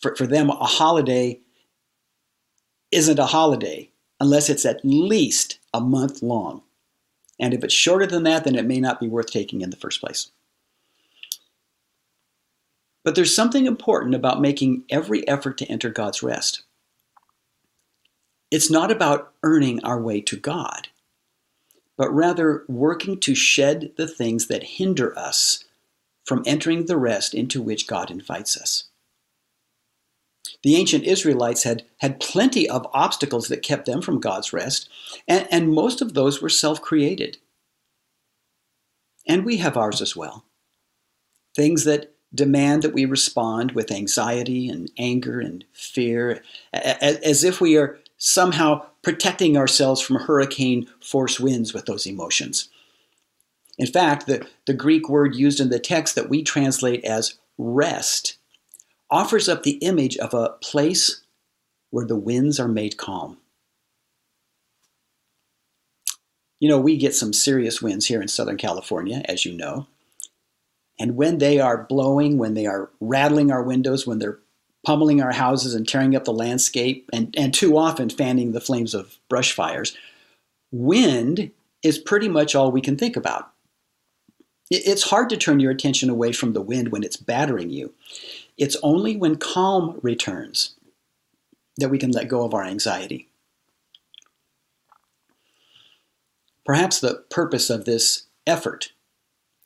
For, 0.02 0.16
for 0.16 0.28
them, 0.28 0.50
a 0.50 0.66
holiday 0.66 1.40
isn't 2.92 3.20
a 3.20 3.26
holiday 3.26 3.90
unless 4.20 4.50
it's 4.50 4.66
at 4.66 4.84
least 4.84 5.60
a 5.74 5.82
month 5.82 6.22
long. 6.22 6.62
And 7.40 7.54
if 7.54 7.64
it's 7.64 7.74
shorter 7.74 8.06
than 8.06 8.24
that, 8.24 8.44
then 8.44 8.56
it 8.56 8.66
may 8.66 8.80
not 8.80 9.00
be 9.00 9.08
worth 9.08 9.32
taking 9.32 9.62
in 9.62 9.70
the 9.70 9.78
first 9.78 10.02
place. 10.02 10.32
But 13.04 13.16
there's 13.16 13.34
something 13.34 13.66
important 13.66 14.14
about 14.14 14.42
making 14.42 14.84
every 14.90 15.26
effort 15.28 15.58
to 15.60 15.66
enter 15.66 15.90
God's 15.90 16.22
rest. 16.22 16.64
It's 18.52 18.70
not 18.70 18.92
about 18.92 19.34
earning 19.42 19.84
our 19.84 20.02
way 20.02 20.22
to 20.22 20.36
God, 20.36 20.90
but 21.98 22.14
rather 22.14 22.66
working 22.68 23.20
to 23.22 23.36
shed 23.36 23.94
the 23.96 24.08
things 24.08 24.48
that 24.48 24.64
hinder 24.64 25.18
us 25.18 25.64
from 26.26 26.44
entering 26.46 26.86
the 26.86 26.98
rest 26.98 27.34
into 27.34 27.62
which 27.62 27.88
God 27.88 28.12
invites 28.12 28.58
us. 28.58 28.89
The 30.64 30.76
ancient 30.76 31.06
Israelites 31.06 31.64
had, 31.64 31.84
had 31.98 32.20
plenty 32.20 32.70
of 32.70 32.88
obstacles 32.94 33.48
that 33.48 33.62
kept 33.62 33.86
them 33.86 34.02
from 34.02 34.20
God's 34.20 34.52
rest, 34.52 34.90
and, 35.28 35.48
and 35.52 35.72
most 35.72 36.02
of 36.02 36.14
those 36.14 36.42
were 36.42 36.50
self 36.50 36.82
created. 36.82 37.38
And 39.28 39.46
we 39.46 39.58
have 39.58 39.78
ours 39.78 40.02
as 40.02 40.16
well. 40.16 40.46
Things 41.56 41.84
that 41.86 42.14
demand 42.34 42.84
that 42.84 42.94
we 42.94 43.06
respond 43.06 43.72
with 43.72 43.92
anxiety 43.92 44.68
and 44.68 44.92
anger 44.98 45.40
and 45.40 45.64
fear, 45.74 46.44
as 46.74 47.44
if 47.44 47.62
we 47.62 47.78
are 47.78 47.98
somehow 48.18 48.86
protecting 49.02 49.56
ourselves 49.56 50.02
from 50.02 50.18
hurricane 50.18 50.88
force 51.02 51.40
winds 51.40 51.74
with 51.74 51.86
those 51.86 52.06
emotions. 52.06 52.70
In 53.78 53.88
fact, 53.88 54.28
the, 54.28 54.46
the 54.68 54.74
Greek 54.74 55.08
word 55.08 55.36
used 55.36 55.60
in 55.60 55.70
the 55.70 55.80
text 55.80 56.16
that 56.16 56.30
we 56.30 56.44
translate 56.44 57.04
as 57.06 57.36
rest 57.58 58.39
offers 59.12 59.50
up 59.50 59.64
the 59.64 59.78
image 59.78 60.18
of 60.18 60.34
a 60.34 60.50
place 60.62 61.22
where 61.90 62.06
the 62.06 62.16
winds 62.16 62.60
are 62.60 62.68
made 62.68 62.98
calm. 62.98 63.38
You 66.60 66.70
know, 66.70 66.80
we 66.80 66.98
get 66.98 67.16
some 67.16 67.34
serious 67.34 67.82
winds 67.82 68.08
here 68.08 68.22
in 68.22 68.28
Southern 68.28 68.58
California, 68.58 69.22
as 69.26 69.46
you 69.46 69.56
know. 69.56 69.88
And 71.00 71.16
when 71.16 71.38
they 71.38 71.60
are 71.60 71.86
blowing, 71.88 72.38
when 72.38 72.54
they 72.54 72.66
are 72.66 72.90
rattling 73.00 73.52
our 73.52 73.64
windows, 73.64 74.06
when 74.06 74.20
they're 74.20 74.40
pummeling 74.86 75.22
our 75.22 75.32
houses 75.32 75.74
and 75.74 75.88
tearing 75.88 76.16
up 76.16 76.26
the 76.26 76.34
landscape, 76.34 77.10
and, 77.14 77.34
and 77.38 77.54
too 77.54 77.78
often 77.78 78.10
fanning 78.10 78.52
the 78.52 78.62
flames 78.62 78.94
of 78.94 79.18
brush 79.30 79.54
fires, 79.54 79.96
wind 80.72 81.52
is 81.82 81.98
pretty 81.98 82.28
much 82.28 82.56
all 82.56 82.72
we 82.72 82.82
can 82.82 82.98
think 82.98 83.16
about. 83.16 83.52
It's 84.70 85.10
hard 85.10 85.30
to 85.30 85.38
turn 85.38 85.60
your 85.60 85.72
attention 85.72 86.10
away 86.10 86.32
from 86.32 86.54
the 86.54 86.62
wind 86.62 86.92
when 86.92 87.04
it's 87.04 87.18
battering 87.18 87.72
you. 87.72 87.94
It's 88.60 88.76
only 88.84 89.16
when 89.16 89.38
calm 89.38 90.00
returns 90.04 90.76
that 91.78 91.90
we 91.90 91.98
can 91.98 92.12
let 92.12 92.28
go 92.28 92.44
of 92.44 92.54
our 92.54 92.66
anxiety. 92.66 93.30
Perhaps 96.66 97.00
the 97.00 97.24
purpose 97.30 97.70
of 97.70 97.86
this 97.86 98.26
effort 98.46 98.92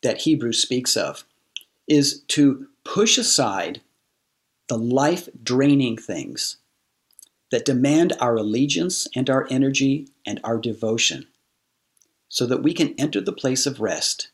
that 0.04 0.22
Hebrews 0.22 0.62
speaks 0.62 0.96
of 0.96 1.26
is 1.88 2.22
to 2.30 2.68
push 2.86 3.18
aside 3.18 3.82
the 4.70 4.78
life 4.78 5.28
draining 5.44 5.98
things 5.98 6.58
that 7.52 7.66
demand 7.66 8.14
our 8.20 8.36
allegiance 8.36 9.08
and 9.16 9.28
our 9.28 9.48
energy 9.50 10.08
and 10.26 10.40
our 10.44 10.60
devotion 10.60 11.26
so 12.30 12.46
that 12.46 12.62
we 12.62 12.74
can 12.74 12.94
enter 13.00 13.20
the 13.20 13.34
place 13.34 13.66
of 13.66 13.82
rest 13.82 14.30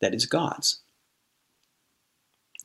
that 0.00 0.14
is 0.14 0.26
God's. 0.26 0.80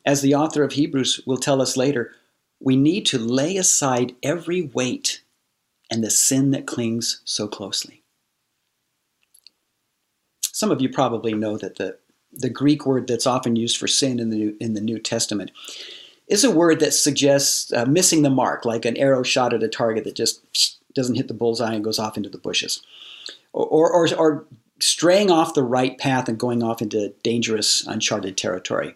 As 0.05 0.21
the 0.21 0.35
author 0.35 0.63
of 0.63 0.73
Hebrews 0.73 1.21
will 1.25 1.37
tell 1.37 1.61
us 1.61 1.77
later, 1.77 2.11
we 2.59 2.75
need 2.75 3.05
to 3.07 3.17
lay 3.17 3.57
aside 3.57 4.15
every 4.21 4.61
weight 4.61 5.21
and 5.89 6.03
the 6.03 6.09
sin 6.09 6.51
that 6.51 6.65
clings 6.65 7.21
so 7.25 7.47
closely. 7.47 8.03
Some 10.41 10.71
of 10.71 10.81
you 10.81 10.89
probably 10.89 11.33
know 11.33 11.57
that 11.57 11.77
the, 11.77 11.97
the 12.31 12.49
Greek 12.49 12.85
word 12.85 13.07
that's 13.07 13.27
often 13.27 13.55
used 13.55 13.77
for 13.77 13.87
sin 13.87 14.19
in 14.19 14.29
the 14.29 14.37
New, 14.37 14.57
in 14.59 14.73
the 14.73 14.81
New 14.81 14.99
Testament 14.99 15.51
is 16.27 16.43
a 16.43 16.51
word 16.51 16.79
that 16.79 16.93
suggests 16.93 17.71
uh, 17.73 17.85
missing 17.85 18.21
the 18.21 18.29
mark, 18.29 18.65
like 18.65 18.85
an 18.85 18.97
arrow 18.97 19.23
shot 19.23 19.53
at 19.53 19.63
a 19.63 19.67
target 19.67 20.03
that 20.05 20.15
just 20.15 20.41
doesn't 20.93 21.15
hit 21.15 21.27
the 21.27 21.33
bullseye 21.33 21.73
and 21.73 21.83
goes 21.83 21.99
off 21.99 22.17
into 22.17 22.29
the 22.29 22.37
bushes. 22.37 22.81
Or, 23.51 23.89
or, 23.91 24.15
or 24.15 24.45
straying 24.79 25.31
off 25.31 25.53
the 25.53 25.63
right 25.63 25.97
path 25.97 26.29
and 26.29 26.39
going 26.39 26.63
off 26.63 26.81
into 26.81 27.13
dangerous, 27.23 27.85
uncharted 27.87 28.37
territory. 28.37 28.95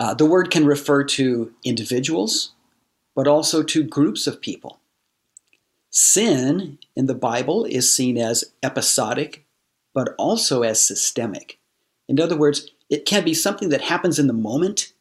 Uh, 0.00 0.14
the 0.14 0.26
word 0.26 0.50
can 0.50 0.64
refer 0.64 1.02
to 1.02 1.52
individuals, 1.64 2.52
but 3.16 3.26
also 3.26 3.62
to 3.62 3.82
groups 3.82 4.26
of 4.26 4.40
people. 4.40 4.78
Sin 5.90 6.78
in 6.94 7.06
the 7.06 7.14
Bible 7.14 7.64
is 7.64 7.92
seen 7.92 8.16
as 8.16 8.52
episodic, 8.62 9.44
but 9.94 10.14
also 10.18 10.62
as 10.62 10.82
systemic. 10.82 11.58
In 12.08 12.20
other 12.20 12.36
words, 12.36 12.70
it 12.88 13.04
can 13.04 13.24
be 13.24 13.34
something 13.34 13.70
that 13.70 13.82
happens 13.82 14.18
in 14.18 14.28
the 14.28 14.32
moment 14.32 14.92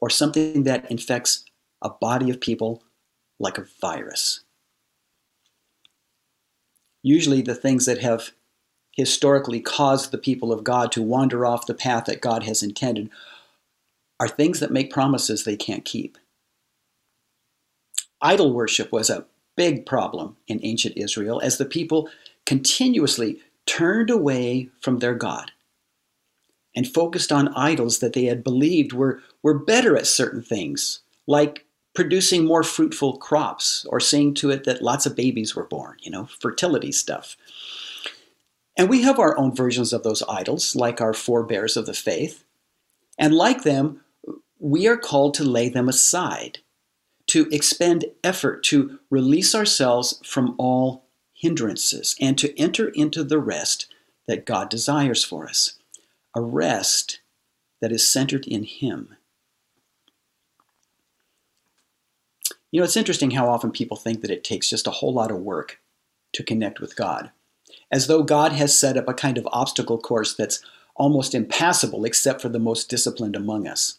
or 0.00 0.10
something 0.10 0.64
that 0.64 0.90
infects 0.90 1.44
a 1.80 1.90
body 1.90 2.30
of 2.30 2.40
people 2.40 2.82
like 3.38 3.58
a 3.58 3.66
virus. 3.80 4.40
Usually, 7.02 7.40
the 7.40 7.54
things 7.54 7.86
that 7.86 7.98
have 7.98 8.32
historically 8.92 9.60
caused 9.60 10.10
the 10.10 10.18
people 10.18 10.52
of 10.52 10.64
God 10.64 10.90
to 10.92 11.02
wander 11.02 11.46
off 11.46 11.66
the 11.66 11.74
path 11.74 12.06
that 12.06 12.20
God 12.20 12.42
has 12.42 12.62
intended 12.62 13.10
are 14.18 14.28
things 14.28 14.60
that 14.60 14.70
make 14.70 14.92
promises 14.92 15.44
they 15.44 15.56
can't 15.56 15.84
keep. 15.84 16.18
Idol 18.22 18.52
worship 18.52 18.92
was 18.92 19.10
a 19.10 19.26
big 19.56 19.86
problem 19.86 20.36
in 20.48 20.60
ancient 20.62 20.96
Israel 20.96 21.40
as 21.40 21.58
the 21.58 21.64
people 21.64 22.08
continuously 22.44 23.40
turned 23.66 24.10
away 24.10 24.70
from 24.80 24.98
their 24.98 25.14
God 25.14 25.50
and 26.74 26.86
focused 26.86 27.32
on 27.32 27.54
idols 27.54 27.98
that 27.98 28.12
they 28.12 28.24
had 28.24 28.44
believed 28.44 28.92
were, 28.92 29.20
were 29.42 29.58
better 29.58 29.96
at 29.96 30.06
certain 30.06 30.42
things, 30.42 31.00
like 31.26 31.64
producing 31.94 32.44
more 32.44 32.62
fruitful 32.62 33.16
crops 33.16 33.86
or 33.88 33.98
seeing 33.98 34.34
to 34.34 34.50
it 34.50 34.64
that 34.64 34.82
lots 34.82 35.06
of 35.06 35.16
babies 35.16 35.56
were 35.56 35.64
born, 35.64 35.96
you 36.00 36.10
know, 36.10 36.28
fertility 36.40 36.92
stuff. 36.92 37.36
And 38.76 38.90
we 38.90 39.02
have 39.02 39.18
our 39.18 39.36
own 39.38 39.54
versions 39.54 39.94
of 39.94 40.02
those 40.02 40.22
idols, 40.28 40.76
like 40.76 41.00
our 41.00 41.14
forebears 41.14 41.76
of 41.78 41.86
the 41.86 41.94
faith. 41.94 42.44
And 43.18 43.34
like 43.34 43.62
them, 43.62 44.02
we 44.58 44.86
are 44.86 44.96
called 44.96 45.34
to 45.34 45.44
lay 45.44 45.68
them 45.68 45.88
aside, 45.88 46.58
to 47.28 47.48
expend 47.50 48.06
effort 48.22 48.62
to 48.64 48.98
release 49.10 49.54
ourselves 49.54 50.20
from 50.24 50.54
all 50.58 51.04
hindrances, 51.34 52.16
and 52.20 52.38
to 52.38 52.58
enter 52.58 52.88
into 52.88 53.22
the 53.22 53.38
rest 53.38 53.92
that 54.26 54.46
God 54.46 54.68
desires 54.68 55.24
for 55.24 55.48
us 55.48 55.78
a 56.34 56.40
rest 56.40 57.20
that 57.80 57.90
is 57.90 58.06
centered 58.06 58.46
in 58.46 58.64
Him. 58.64 59.16
You 62.70 62.80
know, 62.80 62.84
it's 62.84 62.96
interesting 62.96 63.30
how 63.30 63.48
often 63.48 63.70
people 63.70 63.96
think 63.96 64.20
that 64.20 64.30
it 64.30 64.44
takes 64.44 64.68
just 64.68 64.86
a 64.86 64.90
whole 64.90 65.14
lot 65.14 65.30
of 65.30 65.38
work 65.38 65.80
to 66.34 66.42
connect 66.42 66.78
with 66.78 66.94
God, 66.94 67.30
as 67.90 68.06
though 68.06 68.22
God 68.22 68.52
has 68.52 68.78
set 68.78 68.98
up 68.98 69.08
a 69.08 69.14
kind 69.14 69.38
of 69.38 69.48
obstacle 69.50 69.98
course 69.98 70.34
that's 70.34 70.62
almost 70.94 71.34
impassable 71.34 72.04
except 72.04 72.42
for 72.42 72.50
the 72.50 72.58
most 72.58 72.90
disciplined 72.90 73.34
among 73.34 73.66
us. 73.66 73.98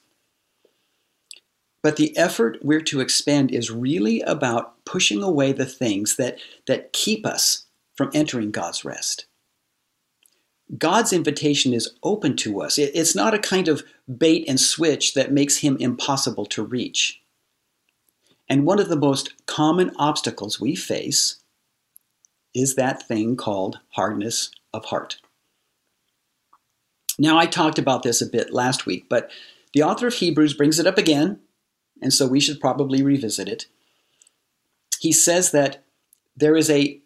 But 1.83 1.95
the 1.95 2.15
effort 2.17 2.59
we're 2.61 2.81
to 2.81 2.99
expend 2.99 3.51
is 3.51 3.71
really 3.71 4.21
about 4.21 4.83
pushing 4.85 5.21
away 5.21 5.51
the 5.51 5.65
things 5.65 6.15
that, 6.15 6.39
that 6.65 6.93
keep 6.93 7.25
us 7.25 7.65
from 7.95 8.09
entering 8.13 8.51
God's 8.51 8.83
rest. 8.83 9.27
God's 10.77 11.13
invitation 11.13 11.73
is 11.73 11.93
open 12.03 12.35
to 12.37 12.61
us. 12.61 12.77
It's 12.77 13.15
not 13.15 13.33
a 13.33 13.39
kind 13.39 13.67
of 13.67 13.83
bait 14.17 14.45
and 14.47 14.59
switch 14.59 15.13
that 15.13 15.31
makes 15.31 15.57
him 15.57 15.77
impossible 15.79 16.45
to 16.47 16.63
reach. 16.63 17.21
And 18.49 18.65
one 18.65 18.79
of 18.79 18.89
the 18.89 18.97
most 18.97 19.45
common 19.45 19.91
obstacles 19.97 20.59
we 20.59 20.75
face 20.75 21.37
is 22.53 22.75
that 22.75 23.07
thing 23.07 23.35
called 23.35 23.79
hardness 23.91 24.51
of 24.73 24.85
heart. 24.85 25.17
Now, 27.19 27.37
I 27.37 27.45
talked 27.45 27.79
about 27.79 28.03
this 28.03 28.21
a 28.21 28.25
bit 28.25 28.53
last 28.53 28.85
week, 28.85 29.07
but 29.09 29.31
the 29.73 29.83
author 29.83 30.07
of 30.07 30.15
Hebrews 30.15 30.53
brings 30.53 30.79
it 30.79 30.87
up 30.87 30.97
again 30.97 31.39
and 32.01 32.13
so 32.13 32.27
we 32.27 32.39
should 32.39 32.59
probably 32.59 33.03
revisit 33.03 33.47
it. 33.47 33.65
He 34.99 35.11
says 35.11 35.51
that 35.51 35.83
there 36.35 36.55
is 36.55 36.69
a 36.69 36.99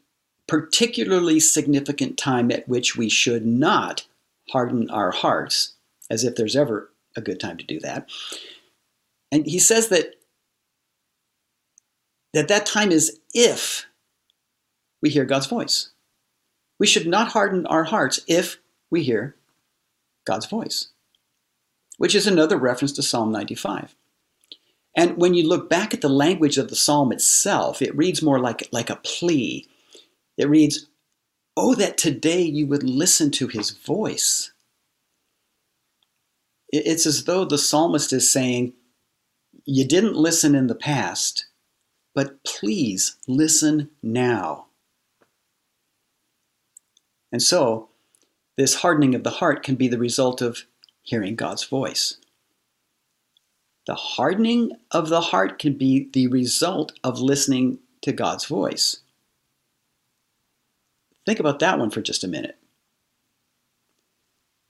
particularly 0.48 1.40
significant 1.40 2.18
time 2.18 2.52
at 2.52 2.68
which 2.68 2.96
we 2.98 3.10
should 3.10 3.46
not 3.46 4.06
harden 4.50 4.90
our 4.90 5.12
hearts, 5.12 5.74
as 6.10 6.24
if 6.24 6.36
there's 6.36 6.56
ever 6.56 6.92
a 7.16 7.22
good 7.22 7.40
time 7.40 7.58
to 7.58 7.66
do 7.66 7.80
that. 7.80 8.10
And 9.32 9.46
he 9.46 9.60
says 9.60 9.90
that 9.90 10.16
that, 12.34 12.48
that 12.48 12.66
time 12.66 12.92
is 12.92 13.20
if 13.34 13.86
we 15.02 15.10
hear 15.10 15.26
God's 15.26 15.48
voice. 15.48 15.92
We 16.80 16.88
should 16.88 17.08
not 17.08 17.30
harden 17.30 17.66
our 17.68 17.84
hearts 17.84 18.22
if 18.28 18.58
we 18.90 19.04
hear 19.04 19.36
God's 20.26 20.46
voice, 20.46 20.88
which 21.98 22.16
is 22.16 22.28
another 22.28 22.58
reference 22.58 22.92
to 22.94 23.04
Psalm 23.04 23.32
95. 23.32 23.96
And 24.96 25.18
when 25.18 25.34
you 25.34 25.48
look 25.48 25.70
back 25.70 25.94
at 25.94 26.02
the 26.02 26.10
language 26.10 26.58
of 26.58 26.70
the 26.70 26.76
psalm 26.76 27.12
itself, 27.12 27.82
it 27.82 27.96
reads 27.96 28.22
more 28.22 28.40
like, 28.40 28.68
like 28.72 28.90
a 28.90 28.98
plea. 28.98 29.68
It 30.38 30.50
reads, 30.50 30.88
Oh, 31.56 31.76
that 31.76 31.98
today 31.98 32.42
you 32.42 32.68
would 32.68 32.84
listen 32.84 33.32
to 33.32 33.48
his 33.48 33.72
voice. 33.72 34.52
It's 36.70 37.06
as 37.06 37.26
though 37.26 37.46
the 37.46 37.58
psalmist 37.58 38.14
is 38.14 38.30
saying, 38.30 38.74
You 39.66 39.86
didn't 39.86 40.16
listen 40.16 40.56
in 40.56 40.68
the 40.68 40.76
past, 40.76 41.46
but 42.16 42.44
please 42.44 43.18
listen 43.28 43.90
now. 44.02 44.68
And 47.32 47.42
so, 47.42 47.90
this 48.58 48.76
hardening 48.76 49.16
of 49.16 49.24
the 49.24 49.30
heart 49.30 49.64
can 49.64 49.76
be 49.76 49.88
the 49.88 49.98
result 49.98 50.42
of 50.42 50.66
hearing 51.02 51.36
God's 51.36 51.64
voice. 51.64 52.18
The 53.88 53.96
hardening 53.96 54.74
of 54.92 55.10
the 55.10 55.22
heart 55.22 55.60
can 55.60 55.74
be 55.74 56.10
the 56.14 56.28
result 56.28 56.92
of 57.04 57.20
listening 57.20 57.80
to 58.02 58.12
God's 58.12 58.46
voice. 58.46 58.98
Think 61.26 61.40
about 61.40 61.60
that 61.60 61.80
one 61.80 61.90
for 61.90 62.02
just 62.02 62.24
a 62.24 62.28
minute. 62.28 62.58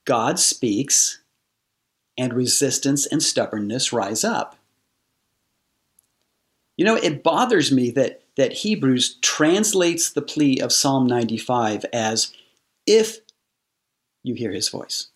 God 0.05 0.39
speaks, 0.39 1.21
and 2.17 2.33
resistance 2.33 3.05
and 3.05 3.21
stubbornness 3.23 3.91
rise 3.91 4.23
up. 4.23 4.55
You 6.77 6.85
know, 6.85 6.95
it 6.95 7.23
bothers 7.23 7.71
me 7.71 7.91
that, 7.91 8.21
that 8.37 8.53
Hebrews 8.53 9.15
translates 9.21 10.11
the 10.11 10.21
plea 10.21 10.59
of 10.59 10.71
Psalm 10.71 11.07
95 11.07 11.85
as 11.93 12.33
if 12.85 13.19
you 14.23 14.35
hear 14.35 14.51
his 14.51 14.69
voice. 14.69 15.07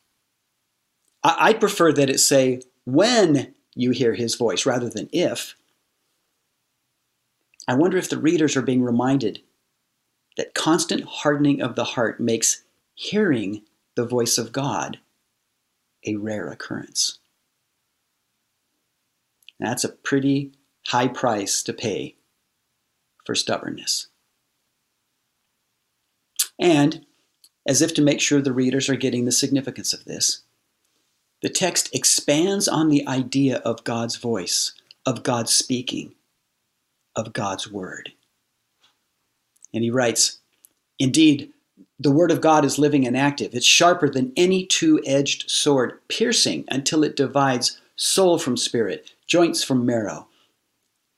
I, 1.24 1.36
I 1.40 1.54
prefer 1.54 1.92
that 1.94 2.10
it 2.10 2.20
say, 2.20 2.62
when 2.86 3.54
you 3.76 3.92
hear 3.92 4.14
his 4.14 4.36
voice, 4.36 4.66
rather 4.66 4.90
than 4.90 5.10
if. 5.12 5.56
I 7.68 7.76
wonder 7.76 7.98
if 7.98 8.10
the 8.10 8.18
readers 8.18 8.56
are 8.56 8.62
being 8.62 8.84
reminded 8.84 9.42
that 10.38 10.54
constant 10.54 11.04
hardening 11.04 11.62
of 11.62 11.76
the 11.76 11.84
heart 11.84 12.20
makes 12.20 12.64
hearing 12.94 13.64
the 13.96 14.06
voice 14.06 14.38
of 14.38 14.52
God 14.52 15.00
a 16.06 16.16
rare 16.16 16.50
occurrence. 16.50 17.20
That's 19.60 19.84
a 19.84 19.90
pretty 19.90 20.52
high 20.88 21.08
price 21.08 21.64
to 21.64 21.74
pay 21.74 22.16
for 23.26 23.36
stubbornness. 23.36 24.08
And, 26.60 27.06
as 27.68 27.82
if 27.82 27.94
to 27.96 28.02
make 28.02 28.22
sure 28.22 28.42
the 28.42 28.54
readers 28.54 28.90
are 28.90 28.96
getting 28.96 29.26
the 29.26 29.32
significance 29.32 29.94
of 29.94 30.06
this, 30.06 30.44
the 31.46 31.50
text 31.50 31.94
expands 31.94 32.68
on 32.68 32.90
the 32.90 33.08
idea 33.08 33.58
of 33.58 33.84
God's 33.84 34.16
voice, 34.16 34.72
of 35.06 35.22
God's 35.22 35.54
speaking, 35.54 36.16
of 37.16 37.34
God's 37.34 37.72
word. 37.72 38.14
And 39.72 39.84
he 39.84 39.92
writes, 39.92 40.40
Indeed, 40.98 41.54
the 42.00 42.10
word 42.10 42.32
of 42.32 42.42
God 42.42 42.66
is 42.66 42.80
living 42.80 43.06
and 43.06 43.16
active. 43.16 43.54
It's 43.54 43.64
sharper 43.64 44.10
than 44.10 44.34
any 44.36 44.66
two 44.66 45.00
edged 45.06 45.48
sword, 45.48 46.00
piercing 46.08 46.66
until 46.68 47.04
it 47.04 47.16
divides 47.16 47.80
soul 47.96 48.40
from 48.40 48.58
spirit, 48.58 49.12
joints 49.28 49.64
from 49.64 49.86
marrow. 49.86 50.28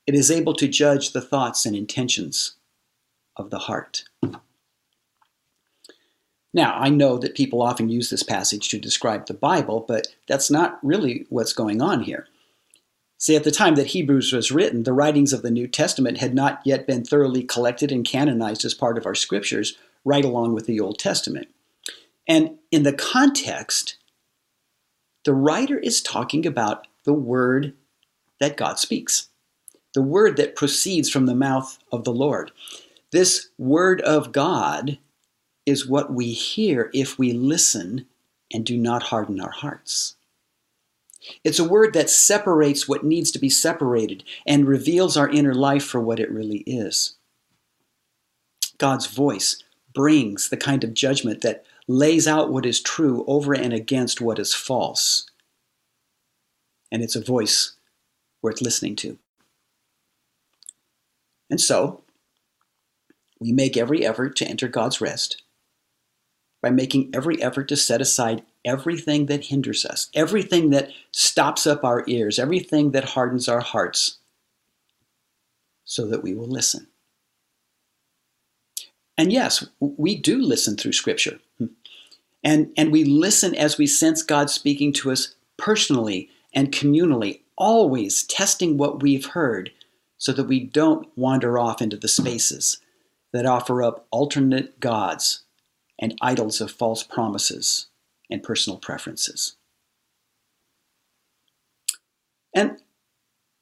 It 0.06 0.14
is 0.14 0.30
able 0.30 0.52
to 0.56 0.68
judge 0.68 1.12
the 1.12 1.22
thoughts 1.22 1.64
and 1.64 1.74
intentions 1.74 2.56
of 3.34 3.48
the 3.48 3.60
heart. 3.60 4.04
Now, 6.54 6.74
I 6.78 6.88
know 6.88 7.18
that 7.18 7.34
people 7.34 7.62
often 7.62 7.88
use 7.88 8.10
this 8.10 8.22
passage 8.22 8.68
to 8.70 8.78
describe 8.78 9.26
the 9.26 9.34
Bible, 9.34 9.84
but 9.86 10.08
that's 10.26 10.50
not 10.50 10.78
really 10.82 11.26
what's 11.28 11.52
going 11.52 11.82
on 11.82 12.02
here. 12.02 12.26
See, 13.18 13.34
at 13.34 13.44
the 13.44 13.50
time 13.50 13.74
that 13.74 13.88
Hebrews 13.88 14.32
was 14.32 14.52
written, 14.52 14.84
the 14.84 14.92
writings 14.92 15.32
of 15.32 15.42
the 15.42 15.50
New 15.50 15.66
Testament 15.66 16.18
had 16.18 16.34
not 16.34 16.60
yet 16.64 16.86
been 16.86 17.04
thoroughly 17.04 17.42
collected 17.42 17.90
and 17.90 18.06
canonized 18.06 18.64
as 18.64 18.74
part 18.74 18.96
of 18.96 19.06
our 19.06 19.14
scriptures, 19.14 19.76
right 20.04 20.24
along 20.24 20.54
with 20.54 20.66
the 20.66 20.80
Old 20.80 20.98
Testament. 20.98 21.48
And 22.28 22.58
in 22.70 22.84
the 22.84 22.92
context, 22.92 23.96
the 25.24 25.34
writer 25.34 25.78
is 25.78 26.00
talking 26.00 26.46
about 26.46 26.86
the 27.04 27.12
word 27.12 27.74
that 28.40 28.56
God 28.56 28.78
speaks, 28.78 29.28
the 29.94 30.02
word 30.02 30.36
that 30.36 30.54
proceeds 30.54 31.10
from 31.10 31.26
the 31.26 31.34
mouth 31.34 31.78
of 31.90 32.04
the 32.04 32.12
Lord. 32.12 32.52
This 33.10 33.48
word 33.58 34.00
of 34.02 34.30
God 34.30 34.98
is 35.68 35.86
what 35.86 36.10
we 36.10 36.32
hear 36.32 36.90
if 36.94 37.18
we 37.18 37.30
listen 37.30 38.06
and 38.50 38.64
do 38.64 38.78
not 38.78 39.02
harden 39.04 39.38
our 39.38 39.50
hearts. 39.50 40.16
It's 41.44 41.58
a 41.58 41.68
word 41.68 41.92
that 41.92 42.08
separates 42.08 42.88
what 42.88 43.04
needs 43.04 43.30
to 43.32 43.38
be 43.38 43.50
separated 43.50 44.24
and 44.46 44.66
reveals 44.66 45.14
our 45.14 45.28
inner 45.28 45.54
life 45.54 45.84
for 45.84 46.00
what 46.00 46.18
it 46.18 46.30
really 46.30 46.60
is. 46.60 47.16
God's 48.78 49.08
voice 49.08 49.62
brings 49.92 50.48
the 50.48 50.56
kind 50.56 50.84
of 50.84 50.94
judgment 50.94 51.42
that 51.42 51.66
lays 51.86 52.26
out 52.26 52.50
what 52.50 52.64
is 52.64 52.80
true 52.80 53.22
over 53.26 53.52
and 53.52 53.74
against 53.74 54.22
what 54.22 54.38
is 54.38 54.54
false. 54.54 55.26
And 56.90 57.02
it's 57.02 57.16
a 57.16 57.22
voice 57.22 57.74
worth 58.40 58.62
listening 58.62 58.96
to. 58.96 59.18
And 61.50 61.60
so, 61.60 62.04
we 63.38 63.52
make 63.52 63.76
every 63.76 64.06
effort 64.06 64.34
to 64.36 64.46
enter 64.48 64.68
God's 64.68 65.02
rest 65.02 65.42
by 66.60 66.70
making 66.70 67.10
every 67.14 67.40
effort 67.42 67.68
to 67.68 67.76
set 67.76 68.00
aside 68.00 68.42
everything 68.64 69.26
that 69.26 69.46
hinders 69.46 69.84
us, 69.84 70.10
everything 70.14 70.70
that 70.70 70.90
stops 71.12 71.66
up 71.66 71.84
our 71.84 72.04
ears, 72.06 72.38
everything 72.38 72.90
that 72.90 73.10
hardens 73.10 73.48
our 73.48 73.60
hearts, 73.60 74.18
so 75.84 76.06
that 76.06 76.22
we 76.22 76.34
will 76.34 76.48
listen. 76.48 76.88
And 79.16 79.32
yes, 79.32 79.66
we 79.80 80.14
do 80.14 80.40
listen 80.40 80.76
through 80.76 80.92
Scripture. 80.92 81.40
And, 82.44 82.70
and 82.76 82.92
we 82.92 83.04
listen 83.04 83.54
as 83.54 83.78
we 83.78 83.86
sense 83.86 84.22
God 84.22 84.48
speaking 84.48 84.92
to 84.94 85.10
us 85.10 85.34
personally 85.56 86.30
and 86.54 86.70
communally, 86.70 87.40
always 87.56 88.22
testing 88.22 88.76
what 88.76 89.02
we've 89.02 89.26
heard 89.26 89.72
so 90.18 90.32
that 90.32 90.44
we 90.44 90.60
don't 90.60 91.08
wander 91.16 91.58
off 91.58 91.82
into 91.82 91.96
the 91.96 92.08
spaces 92.08 92.78
that 93.32 93.46
offer 93.46 93.82
up 93.82 94.06
alternate 94.10 94.78
gods 94.78 95.44
and 95.98 96.16
idols 96.20 96.60
of 96.60 96.70
false 96.70 97.02
promises 97.02 97.86
and 98.30 98.42
personal 98.42 98.78
preferences. 98.78 99.56
And 102.54 102.78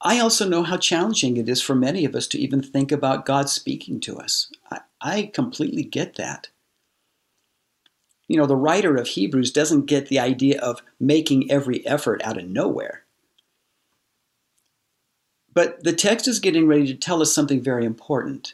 I 0.01 0.19
also 0.19 0.47
know 0.47 0.63
how 0.63 0.77
challenging 0.77 1.37
it 1.37 1.49
is 1.49 1.61
for 1.61 1.75
many 1.75 2.05
of 2.05 2.15
us 2.15 2.27
to 2.27 2.39
even 2.39 2.61
think 2.61 2.91
about 2.91 3.25
God 3.25 3.49
speaking 3.49 3.99
to 4.01 4.17
us. 4.17 4.51
I, 4.71 4.79
I, 5.01 5.31
completely 5.33 5.83
get 5.83 6.15
that. 6.15 6.49
You 8.27 8.37
know, 8.37 8.45
the 8.45 8.55
writer 8.55 8.95
of 8.95 9.07
Hebrews 9.07 9.51
doesn't 9.51 9.85
get 9.85 10.07
the 10.07 10.19
idea 10.19 10.59
of 10.61 10.81
making 10.99 11.49
every 11.49 11.85
effort 11.87 12.21
out 12.23 12.37
of 12.37 12.47
nowhere. 12.47 13.03
But 15.53 15.83
the 15.83 15.93
text 15.93 16.27
is 16.27 16.39
getting 16.39 16.67
ready 16.67 16.85
to 16.87 16.93
tell 16.93 17.21
us 17.21 17.33
something 17.33 17.61
very 17.61 17.85
important 17.85 18.53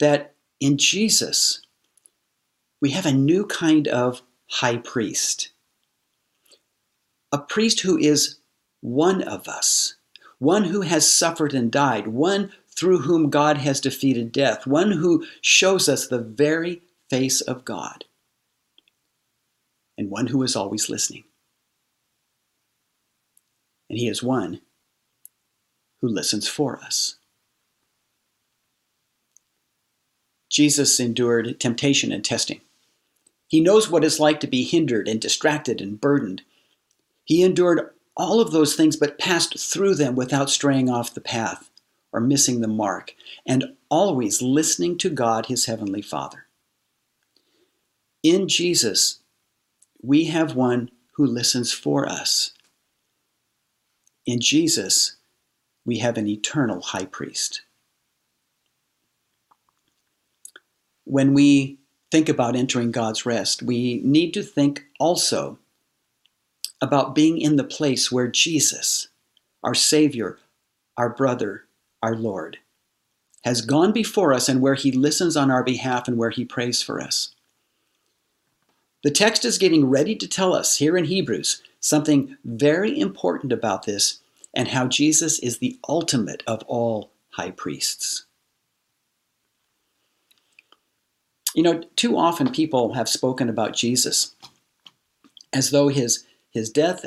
that 0.00 0.34
in 0.58 0.78
Jesus, 0.78 1.60
we 2.80 2.90
have 2.90 3.06
a 3.06 3.12
new 3.12 3.46
kind 3.46 3.88
of 3.88 4.22
high 4.48 4.76
priest. 4.76 5.50
A 7.32 7.38
priest 7.38 7.80
who 7.80 7.98
is 7.98 8.38
one 8.80 9.22
of 9.22 9.48
us, 9.48 9.96
one 10.38 10.64
who 10.64 10.82
has 10.82 11.10
suffered 11.10 11.54
and 11.54 11.70
died, 11.70 12.08
one 12.08 12.52
through 12.68 13.00
whom 13.00 13.30
God 13.30 13.58
has 13.58 13.80
defeated 13.80 14.32
death, 14.32 14.66
one 14.66 14.92
who 14.92 15.26
shows 15.40 15.88
us 15.88 16.06
the 16.06 16.20
very 16.20 16.82
face 17.08 17.40
of 17.40 17.64
God, 17.64 18.04
and 19.96 20.10
one 20.10 20.26
who 20.26 20.42
is 20.42 20.54
always 20.54 20.90
listening. 20.90 21.24
And 23.88 23.98
he 23.98 24.08
is 24.08 24.22
one 24.22 24.60
who 26.00 26.08
listens 26.08 26.46
for 26.46 26.78
us. 26.78 27.16
Jesus 30.50 31.00
endured 31.00 31.58
temptation 31.58 32.12
and 32.12 32.24
testing. 32.24 32.60
He 33.48 33.60
knows 33.60 33.88
what 33.88 34.04
it's 34.04 34.18
like 34.18 34.40
to 34.40 34.46
be 34.46 34.64
hindered 34.64 35.08
and 35.08 35.20
distracted 35.20 35.80
and 35.80 36.00
burdened. 36.00 36.42
He 37.24 37.42
endured 37.42 37.90
all 38.16 38.40
of 38.40 38.50
those 38.50 38.74
things, 38.74 38.96
but 38.96 39.18
passed 39.18 39.58
through 39.58 39.94
them 39.94 40.16
without 40.16 40.50
straying 40.50 40.88
off 40.88 41.14
the 41.14 41.20
path 41.20 41.70
or 42.12 42.20
missing 42.20 42.60
the 42.60 42.68
mark, 42.68 43.14
and 43.46 43.76
always 43.90 44.40
listening 44.40 44.96
to 44.98 45.10
God, 45.10 45.46
his 45.46 45.66
heavenly 45.66 46.00
Father. 46.00 46.46
In 48.22 48.48
Jesus, 48.48 49.20
we 50.00 50.24
have 50.24 50.56
one 50.56 50.90
who 51.12 51.26
listens 51.26 51.72
for 51.72 52.08
us. 52.08 52.52
In 54.24 54.40
Jesus, 54.40 55.16
we 55.84 55.98
have 55.98 56.16
an 56.16 56.26
eternal 56.26 56.80
high 56.80 57.04
priest. 57.04 57.62
When 61.04 61.34
we 61.34 61.78
think 62.10 62.28
about 62.28 62.56
entering 62.56 62.90
God's 62.90 63.26
rest, 63.26 63.62
we 63.62 64.00
need 64.04 64.32
to 64.34 64.42
think 64.42 64.84
also 64.98 65.58
about 66.80 67.14
being 67.14 67.38
in 67.40 67.56
the 67.56 67.64
place 67.64 68.12
where 68.12 68.28
Jesus, 68.28 69.08
our 69.62 69.74
Savior, 69.74 70.38
our 70.96 71.08
brother, 71.08 71.64
our 72.02 72.14
Lord, 72.14 72.58
has 73.44 73.60
gone 73.60 73.92
before 73.92 74.32
us 74.32 74.48
and 74.48 74.60
where 74.60 74.74
he 74.74 74.90
listens 74.92 75.36
on 75.36 75.50
our 75.50 75.62
behalf 75.62 76.08
and 76.08 76.18
where 76.18 76.30
he 76.30 76.44
prays 76.44 76.82
for 76.82 77.00
us. 77.00 77.34
The 79.02 79.10
text 79.10 79.44
is 79.44 79.58
getting 79.58 79.88
ready 79.88 80.16
to 80.16 80.26
tell 80.26 80.52
us 80.52 80.78
here 80.78 80.96
in 80.96 81.04
Hebrews 81.04 81.62
something 81.80 82.36
very 82.44 82.98
important 82.98 83.52
about 83.52 83.84
this 83.84 84.20
and 84.52 84.68
how 84.68 84.88
Jesus 84.88 85.38
is 85.38 85.58
the 85.58 85.78
ultimate 85.88 86.42
of 86.46 86.62
all 86.66 87.12
high 87.30 87.52
priests. 87.52 88.25
You 91.56 91.62
know, 91.62 91.80
too 91.96 92.18
often 92.18 92.52
people 92.52 92.92
have 92.92 93.08
spoken 93.08 93.48
about 93.48 93.72
Jesus 93.72 94.36
as 95.54 95.70
though 95.70 95.88
his, 95.88 96.24
his 96.50 96.68
death 96.68 97.06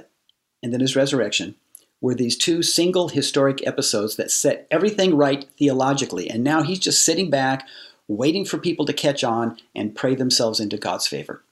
and 0.64 0.74
then 0.74 0.80
his 0.80 0.96
resurrection 0.96 1.54
were 2.02 2.16
these 2.16 2.36
two 2.36 2.64
single 2.64 3.10
historic 3.10 3.66
episodes 3.68 4.16
that 4.16 4.32
set 4.32 4.66
everything 4.72 5.16
right 5.16 5.46
theologically. 5.60 6.28
And 6.28 6.44
now 6.44 6.64
he's 6.64 6.80
just 6.80 7.06
sitting 7.06 7.30
back, 7.30 7.68
waiting 8.08 8.44
for 8.44 8.58
people 8.58 8.88
to 8.88 8.94
catch 8.94 9.24
on 9.24 9.56
and 9.76 9.96
pray 9.96 10.16
themselves 10.16 10.60
into 10.60 10.78
God's 10.78 11.06
favor. 11.06 11.44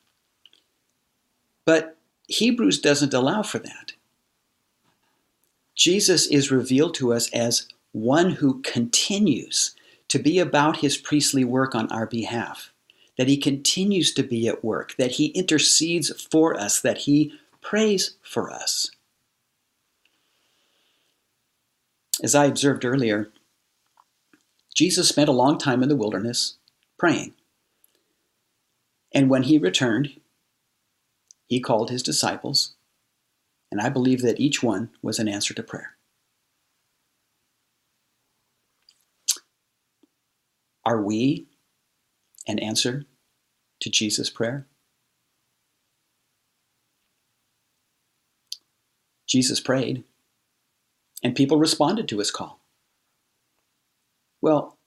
But 1.65 1.97
Hebrews 2.27 2.79
doesn't 2.81 3.13
allow 3.13 3.43
for 3.43 3.59
that. 3.59 3.93
Jesus 5.75 6.25
is 6.25 6.49
revealed 6.49 6.95
to 6.95 7.13
us 7.13 7.29
as 7.31 7.67
one 7.91 8.31
who 8.31 8.59
continues 8.63 9.75
to 10.07 10.17
be 10.17 10.39
about 10.39 10.77
his 10.77 10.97
priestly 10.97 11.43
work 11.43 11.75
on 11.75 11.91
our 11.91 12.07
behalf 12.07 12.71
that 13.17 13.27
He 13.27 13.37
continues 13.37 14.13
to 14.13 14.23
be 14.23 14.47
at 14.47 14.63
work, 14.63 14.95
that 14.97 15.13
He 15.13 15.27
intercedes 15.27 16.09
for 16.31 16.59
us, 16.59 16.81
that 16.81 16.99
He 16.99 17.33
prays 17.61 18.17
for 18.23 18.51
us. 18.51 18.91
As 22.23 22.33
I 22.35 22.45
observed 22.45 22.85
earlier, 22.85 23.31
Jesus 24.75 25.09
spent 25.09 25.29
a 25.29 25.33
long 25.33 25.57
time 25.57 25.83
in 25.83 25.89
the 25.89 25.95
wilderness 25.95 26.57
praying. 26.97 27.33
And 29.13 29.29
when 29.29 29.43
he 29.43 29.57
returned, 29.57 30.19
he 31.47 31.59
called 31.59 31.89
his 31.89 32.03
disciples, 32.03 32.75
and 33.71 33.81
I 33.81 33.89
believe 33.89 34.21
that 34.21 34.39
each 34.39 34.61
one 34.61 34.91
was 35.01 35.19
an 35.19 35.27
answer 35.27 35.53
to 35.53 35.63
prayer. 35.63 35.95
Are 40.85 41.01
we 41.01 41.47
an 42.47 42.59
answer 42.59 43.05
to 43.81 43.89
Jesus' 43.89 44.29
prayer? 44.29 44.65
Jesus 49.27 49.59
prayed, 49.59 50.03
and 51.21 51.35
people 51.35 51.57
responded 51.57 52.07
to 52.07 52.19
his 52.19 52.31
call. 52.31 52.61
Well, 54.41 54.77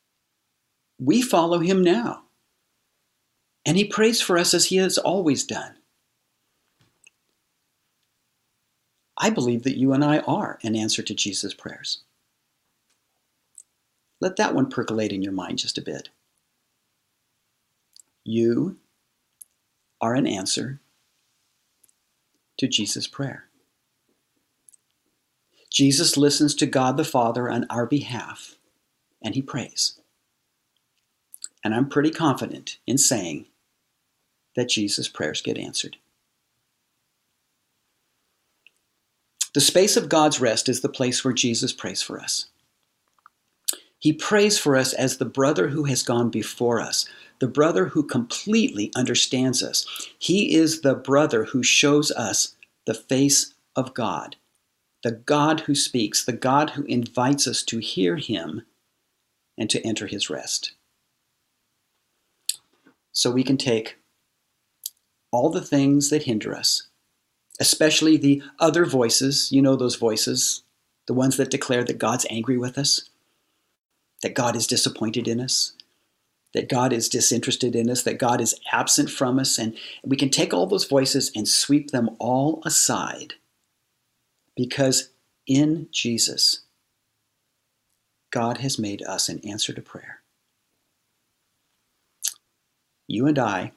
we 0.98 1.20
follow 1.22 1.58
him 1.58 1.82
now, 1.82 2.22
and 3.66 3.76
he 3.76 3.84
prays 3.84 4.20
for 4.20 4.38
us 4.38 4.54
as 4.54 4.66
he 4.66 4.76
has 4.76 4.96
always 4.96 5.44
done. 5.44 5.76
I 9.18 9.28
believe 9.28 9.64
that 9.64 9.76
you 9.76 9.92
and 9.92 10.02
I 10.02 10.20
are 10.20 10.58
an 10.62 10.74
answer 10.74 11.02
to 11.02 11.14
Jesus' 11.14 11.52
prayers. 11.52 12.02
Let 14.20 14.36
that 14.36 14.54
one 14.54 14.70
percolate 14.70 15.12
in 15.12 15.22
your 15.22 15.32
mind 15.32 15.58
just 15.58 15.76
a 15.76 15.82
bit. 15.82 16.08
You 18.24 18.76
are 20.00 20.14
an 20.14 20.26
answer 20.26 20.80
to 22.58 22.68
Jesus' 22.68 23.06
prayer. 23.06 23.44
Jesus 25.70 26.16
listens 26.16 26.54
to 26.56 26.66
God 26.66 26.96
the 26.96 27.04
Father 27.04 27.48
on 27.48 27.66
our 27.70 27.86
behalf 27.86 28.56
and 29.22 29.34
he 29.34 29.42
prays. 29.42 30.00
And 31.62 31.74
I'm 31.74 31.88
pretty 31.88 32.10
confident 32.10 32.78
in 32.86 32.98
saying 32.98 33.46
that 34.56 34.68
Jesus' 34.68 35.08
prayers 35.08 35.42
get 35.42 35.58
answered. 35.58 35.96
The 39.52 39.60
space 39.60 39.96
of 39.96 40.08
God's 40.08 40.40
rest 40.40 40.68
is 40.68 40.80
the 40.80 40.88
place 40.88 41.24
where 41.24 41.34
Jesus 41.34 41.72
prays 41.72 42.02
for 42.02 42.20
us. 42.20 42.46
He 44.00 44.14
prays 44.14 44.58
for 44.58 44.76
us 44.76 44.94
as 44.94 45.18
the 45.18 45.26
brother 45.26 45.68
who 45.68 45.84
has 45.84 46.02
gone 46.02 46.30
before 46.30 46.80
us, 46.80 47.04
the 47.38 47.46
brother 47.46 47.86
who 47.86 48.02
completely 48.02 48.90
understands 48.96 49.62
us. 49.62 49.86
He 50.18 50.54
is 50.54 50.80
the 50.80 50.94
brother 50.94 51.44
who 51.44 51.62
shows 51.62 52.10
us 52.10 52.56
the 52.86 52.94
face 52.94 53.54
of 53.76 53.92
God, 53.92 54.36
the 55.04 55.12
God 55.12 55.60
who 55.60 55.74
speaks, 55.74 56.24
the 56.24 56.32
God 56.32 56.70
who 56.70 56.84
invites 56.84 57.46
us 57.46 57.62
to 57.64 57.78
hear 57.78 58.16
him 58.16 58.62
and 59.58 59.68
to 59.68 59.86
enter 59.86 60.06
his 60.06 60.30
rest. 60.30 60.72
So 63.12 63.30
we 63.30 63.44
can 63.44 63.58
take 63.58 63.98
all 65.30 65.50
the 65.50 65.60
things 65.60 66.08
that 66.08 66.22
hinder 66.22 66.54
us, 66.54 66.88
especially 67.60 68.16
the 68.16 68.42
other 68.58 68.86
voices, 68.86 69.52
you 69.52 69.60
know 69.60 69.76
those 69.76 69.96
voices, 69.96 70.62
the 71.06 71.12
ones 71.12 71.36
that 71.36 71.50
declare 71.50 71.84
that 71.84 71.98
God's 71.98 72.26
angry 72.30 72.56
with 72.56 72.78
us 72.78 73.09
that 74.22 74.34
God 74.34 74.56
is 74.56 74.66
disappointed 74.66 75.26
in 75.26 75.40
us, 75.40 75.72
that 76.52 76.68
God 76.68 76.92
is 76.92 77.08
disinterested 77.08 77.74
in 77.74 77.88
us, 77.88 78.02
that 78.02 78.18
God 78.18 78.40
is 78.40 78.54
absent 78.72 79.10
from 79.10 79.38
us. 79.38 79.58
And 79.58 79.76
we 80.04 80.16
can 80.16 80.30
take 80.30 80.52
all 80.52 80.66
those 80.66 80.84
voices 80.84 81.30
and 81.34 81.48
sweep 81.48 81.90
them 81.90 82.10
all 82.18 82.62
aside 82.64 83.34
because 84.56 85.10
in 85.46 85.88
Jesus, 85.90 86.60
God 88.30 88.58
has 88.58 88.78
made 88.78 89.02
us 89.02 89.28
an 89.28 89.40
answer 89.44 89.72
to 89.72 89.80
prayer. 89.80 90.20
You 93.06 93.26
and 93.26 93.38
I 93.38 93.72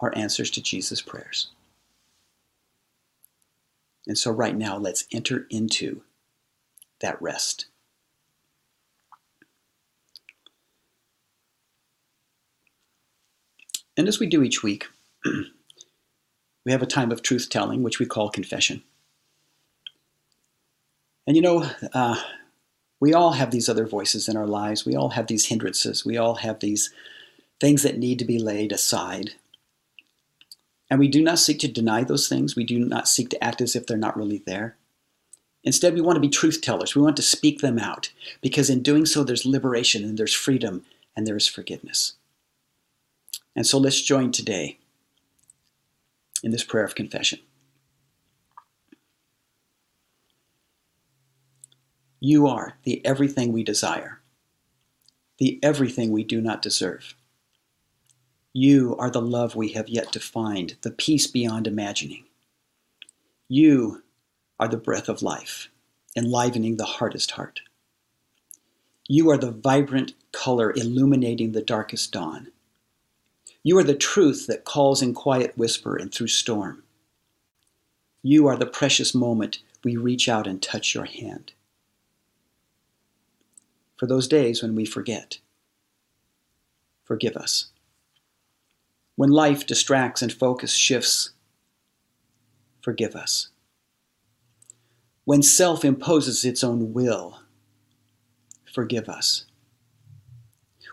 are 0.00 0.16
answers 0.16 0.50
to 0.52 0.62
Jesus' 0.62 1.02
prayers. 1.02 1.48
And 4.06 4.16
so, 4.16 4.30
right 4.30 4.56
now, 4.56 4.76
let's 4.76 5.06
enter 5.12 5.46
into 5.50 6.02
that 7.00 7.20
rest. 7.20 7.66
And 13.96 14.08
as 14.08 14.18
we 14.18 14.26
do 14.26 14.42
each 14.42 14.62
week, 14.62 14.86
we 15.24 16.72
have 16.72 16.82
a 16.82 16.86
time 16.86 17.12
of 17.12 17.22
truth 17.22 17.48
telling, 17.48 17.82
which 17.82 17.98
we 17.98 18.06
call 18.06 18.30
confession. 18.30 18.82
And 21.26 21.36
you 21.36 21.42
know, 21.42 21.70
uh, 21.92 22.20
we 23.00 23.14
all 23.14 23.32
have 23.32 23.50
these 23.50 23.68
other 23.68 23.86
voices 23.86 24.28
in 24.28 24.36
our 24.36 24.46
lives. 24.46 24.84
We 24.84 24.96
all 24.96 25.10
have 25.10 25.26
these 25.26 25.46
hindrances. 25.46 26.04
We 26.04 26.16
all 26.16 26.36
have 26.36 26.60
these 26.60 26.90
things 27.60 27.82
that 27.82 27.98
need 27.98 28.18
to 28.18 28.24
be 28.24 28.38
laid 28.38 28.72
aside. 28.72 29.32
And 30.90 30.98
we 30.98 31.08
do 31.08 31.22
not 31.22 31.38
seek 31.38 31.58
to 31.60 31.68
deny 31.68 32.04
those 32.04 32.28
things. 32.28 32.56
We 32.56 32.64
do 32.64 32.78
not 32.78 33.08
seek 33.08 33.30
to 33.30 33.42
act 33.42 33.60
as 33.60 33.74
if 33.74 33.86
they're 33.86 33.96
not 33.96 34.16
really 34.16 34.42
there. 34.46 34.76
Instead, 35.64 35.94
we 35.94 36.02
want 36.02 36.16
to 36.16 36.20
be 36.20 36.28
truth 36.28 36.60
tellers. 36.60 36.94
We 36.94 37.00
want 37.00 37.16
to 37.16 37.22
speak 37.22 37.60
them 37.60 37.78
out 37.78 38.12
because 38.42 38.68
in 38.68 38.82
doing 38.82 39.06
so, 39.06 39.24
there's 39.24 39.46
liberation 39.46 40.04
and 40.04 40.18
there's 40.18 40.34
freedom 40.34 40.84
and 41.16 41.26
there 41.26 41.36
is 41.36 41.48
forgiveness. 41.48 42.14
And 43.56 43.66
so 43.66 43.78
let's 43.78 44.00
join 44.00 44.32
today 44.32 44.78
in 46.42 46.50
this 46.50 46.64
prayer 46.64 46.84
of 46.84 46.94
confession. 46.94 47.38
You 52.20 52.46
are 52.46 52.74
the 52.84 53.04
everything 53.04 53.52
we 53.52 53.62
desire, 53.62 54.20
the 55.38 55.58
everything 55.62 56.10
we 56.10 56.24
do 56.24 56.40
not 56.40 56.62
deserve. 56.62 57.14
You 58.52 58.96
are 58.98 59.10
the 59.10 59.20
love 59.20 59.56
we 59.56 59.72
have 59.72 59.88
yet 59.88 60.12
to 60.12 60.20
find, 60.20 60.76
the 60.82 60.90
peace 60.90 61.26
beyond 61.26 61.66
imagining. 61.66 62.24
You 63.48 64.02
are 64.58 64.68
the 64.68 64.76
breath 64.76 65.08
of 65.08 65.22
life, 65.22 65.68
enlivening 66.16 66.76
the 66.76 66.84
hardest 66.84 67.32
heart. 67.32 67.60
You 69.06 69.30
are 69.30 69.36
the 69.36 69.50
vibrant 69.50 70.14
color 70.32 70.72
illuminating 70.72 71.52
the 71.52 71.62
darkest 71.62 72.10
dawn. 72.10 72.48
You 73.66 73.78
are 73.78 73.82
the 73.82 73.94
truth 73.94 74.46
that 74.46 74.66
calls 74.66 75.00
in 75.00 75.14
quiet 75.14 75.56
whisper 75.56 75.96
and 75.96 76.12
through 76.12 76.28
storm. 76.28 76.82
You 78.22 78.46
are 78.46 78.56
the 78.56 78.66
precious 78.66 79.14
moment 79.14 79.60
we 79.82 79.96
reach 79.96 80.28
out 80.28 80.46
and 80.46 80.60
touch 80.60 80.94
your 80.94 81.06
hand. 81.06 81.52
For 83.96 84.06
those 84.06 84.28
days 84.28 84.62
when 84.62 84.74
we 84.74 84.84
forget, 84.84 85.38
forgive 87.04 87.36
us. 87.36 87.68
When 89.16 89.30
life 89.30 89.66
distracts 89.66 90.20
and 90.20 90.30
focus 90.30 90.72
shifts, 90.74 91.30
forgive 92.82 93.16
us. 93.16 93.48
When 95.24 95.42
self 95.42 95.86
imposes 95.86 96.44
its 96.44 96.62
own 96.62 96.92
will, 96.92 97.40
forgive 98.70 99.08
us. 99.08 99.46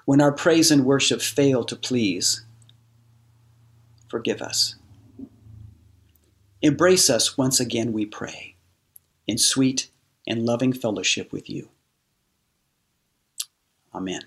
When 0.05 0.21
our 0.21 0.31
praise 0.31 0.71
and 0.71 0.85
worship 0.85 1.21
fail 1.21 1.65
to 1.65 1.75
please, 1.75 2.45
forgive 4.11 4.41
us. 4.41 4.75
Embrace 6.61 7.09
us 7.09 7.37
once 7.37 7.59
again, 7.59 7.93
we 7.93 8.05
pray, 8.05 8.55
in 9.25 9.37
sweet 9.37 9.89
and 10.27 10.45
loving 10.45 10.73
fellowship 10.73 11.31
with 11.31 11.49
you. 11.49 11.69
Amen. 13.95 14.21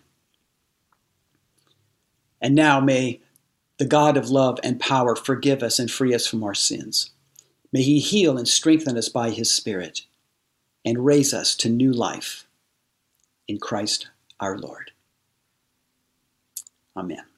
And 2.40 2.54
now 2.54 2.80
may 2.80 3.20
the 3.78 3.86
God 3.86 4.16
of 4.16 4.30
love 4.30 4.58
and 4.64 4.80
power 4.80 5.14
forgive 5.14 5.62
us 5.62 5.78
and 5.78 5.90
free 5.90 6.14
us 6.14 6.26
from 6.26 6.42
our 6.42 6.54
sins. 6.54 7.10
May 7.72 7.82
he 7.82 8.00
heal 8.00 8.38
and 8.38 8.48
strengthen 8.48 8.96
us 8.96 9.08
by 9.08 9.30
his 9.30 9.52
Spirit 9.52 10.02
and 10.84 11.04
raise 11.04 11.34
us 11.34 11.54
to 11.56 11.68
new 11.68 11.92
life 11.92 12.46
in 13.46 13.58
Christ 13.58 14.08
our 14.40 14.58
Lord. 14.58 14.92
Amen. 16.96 17.33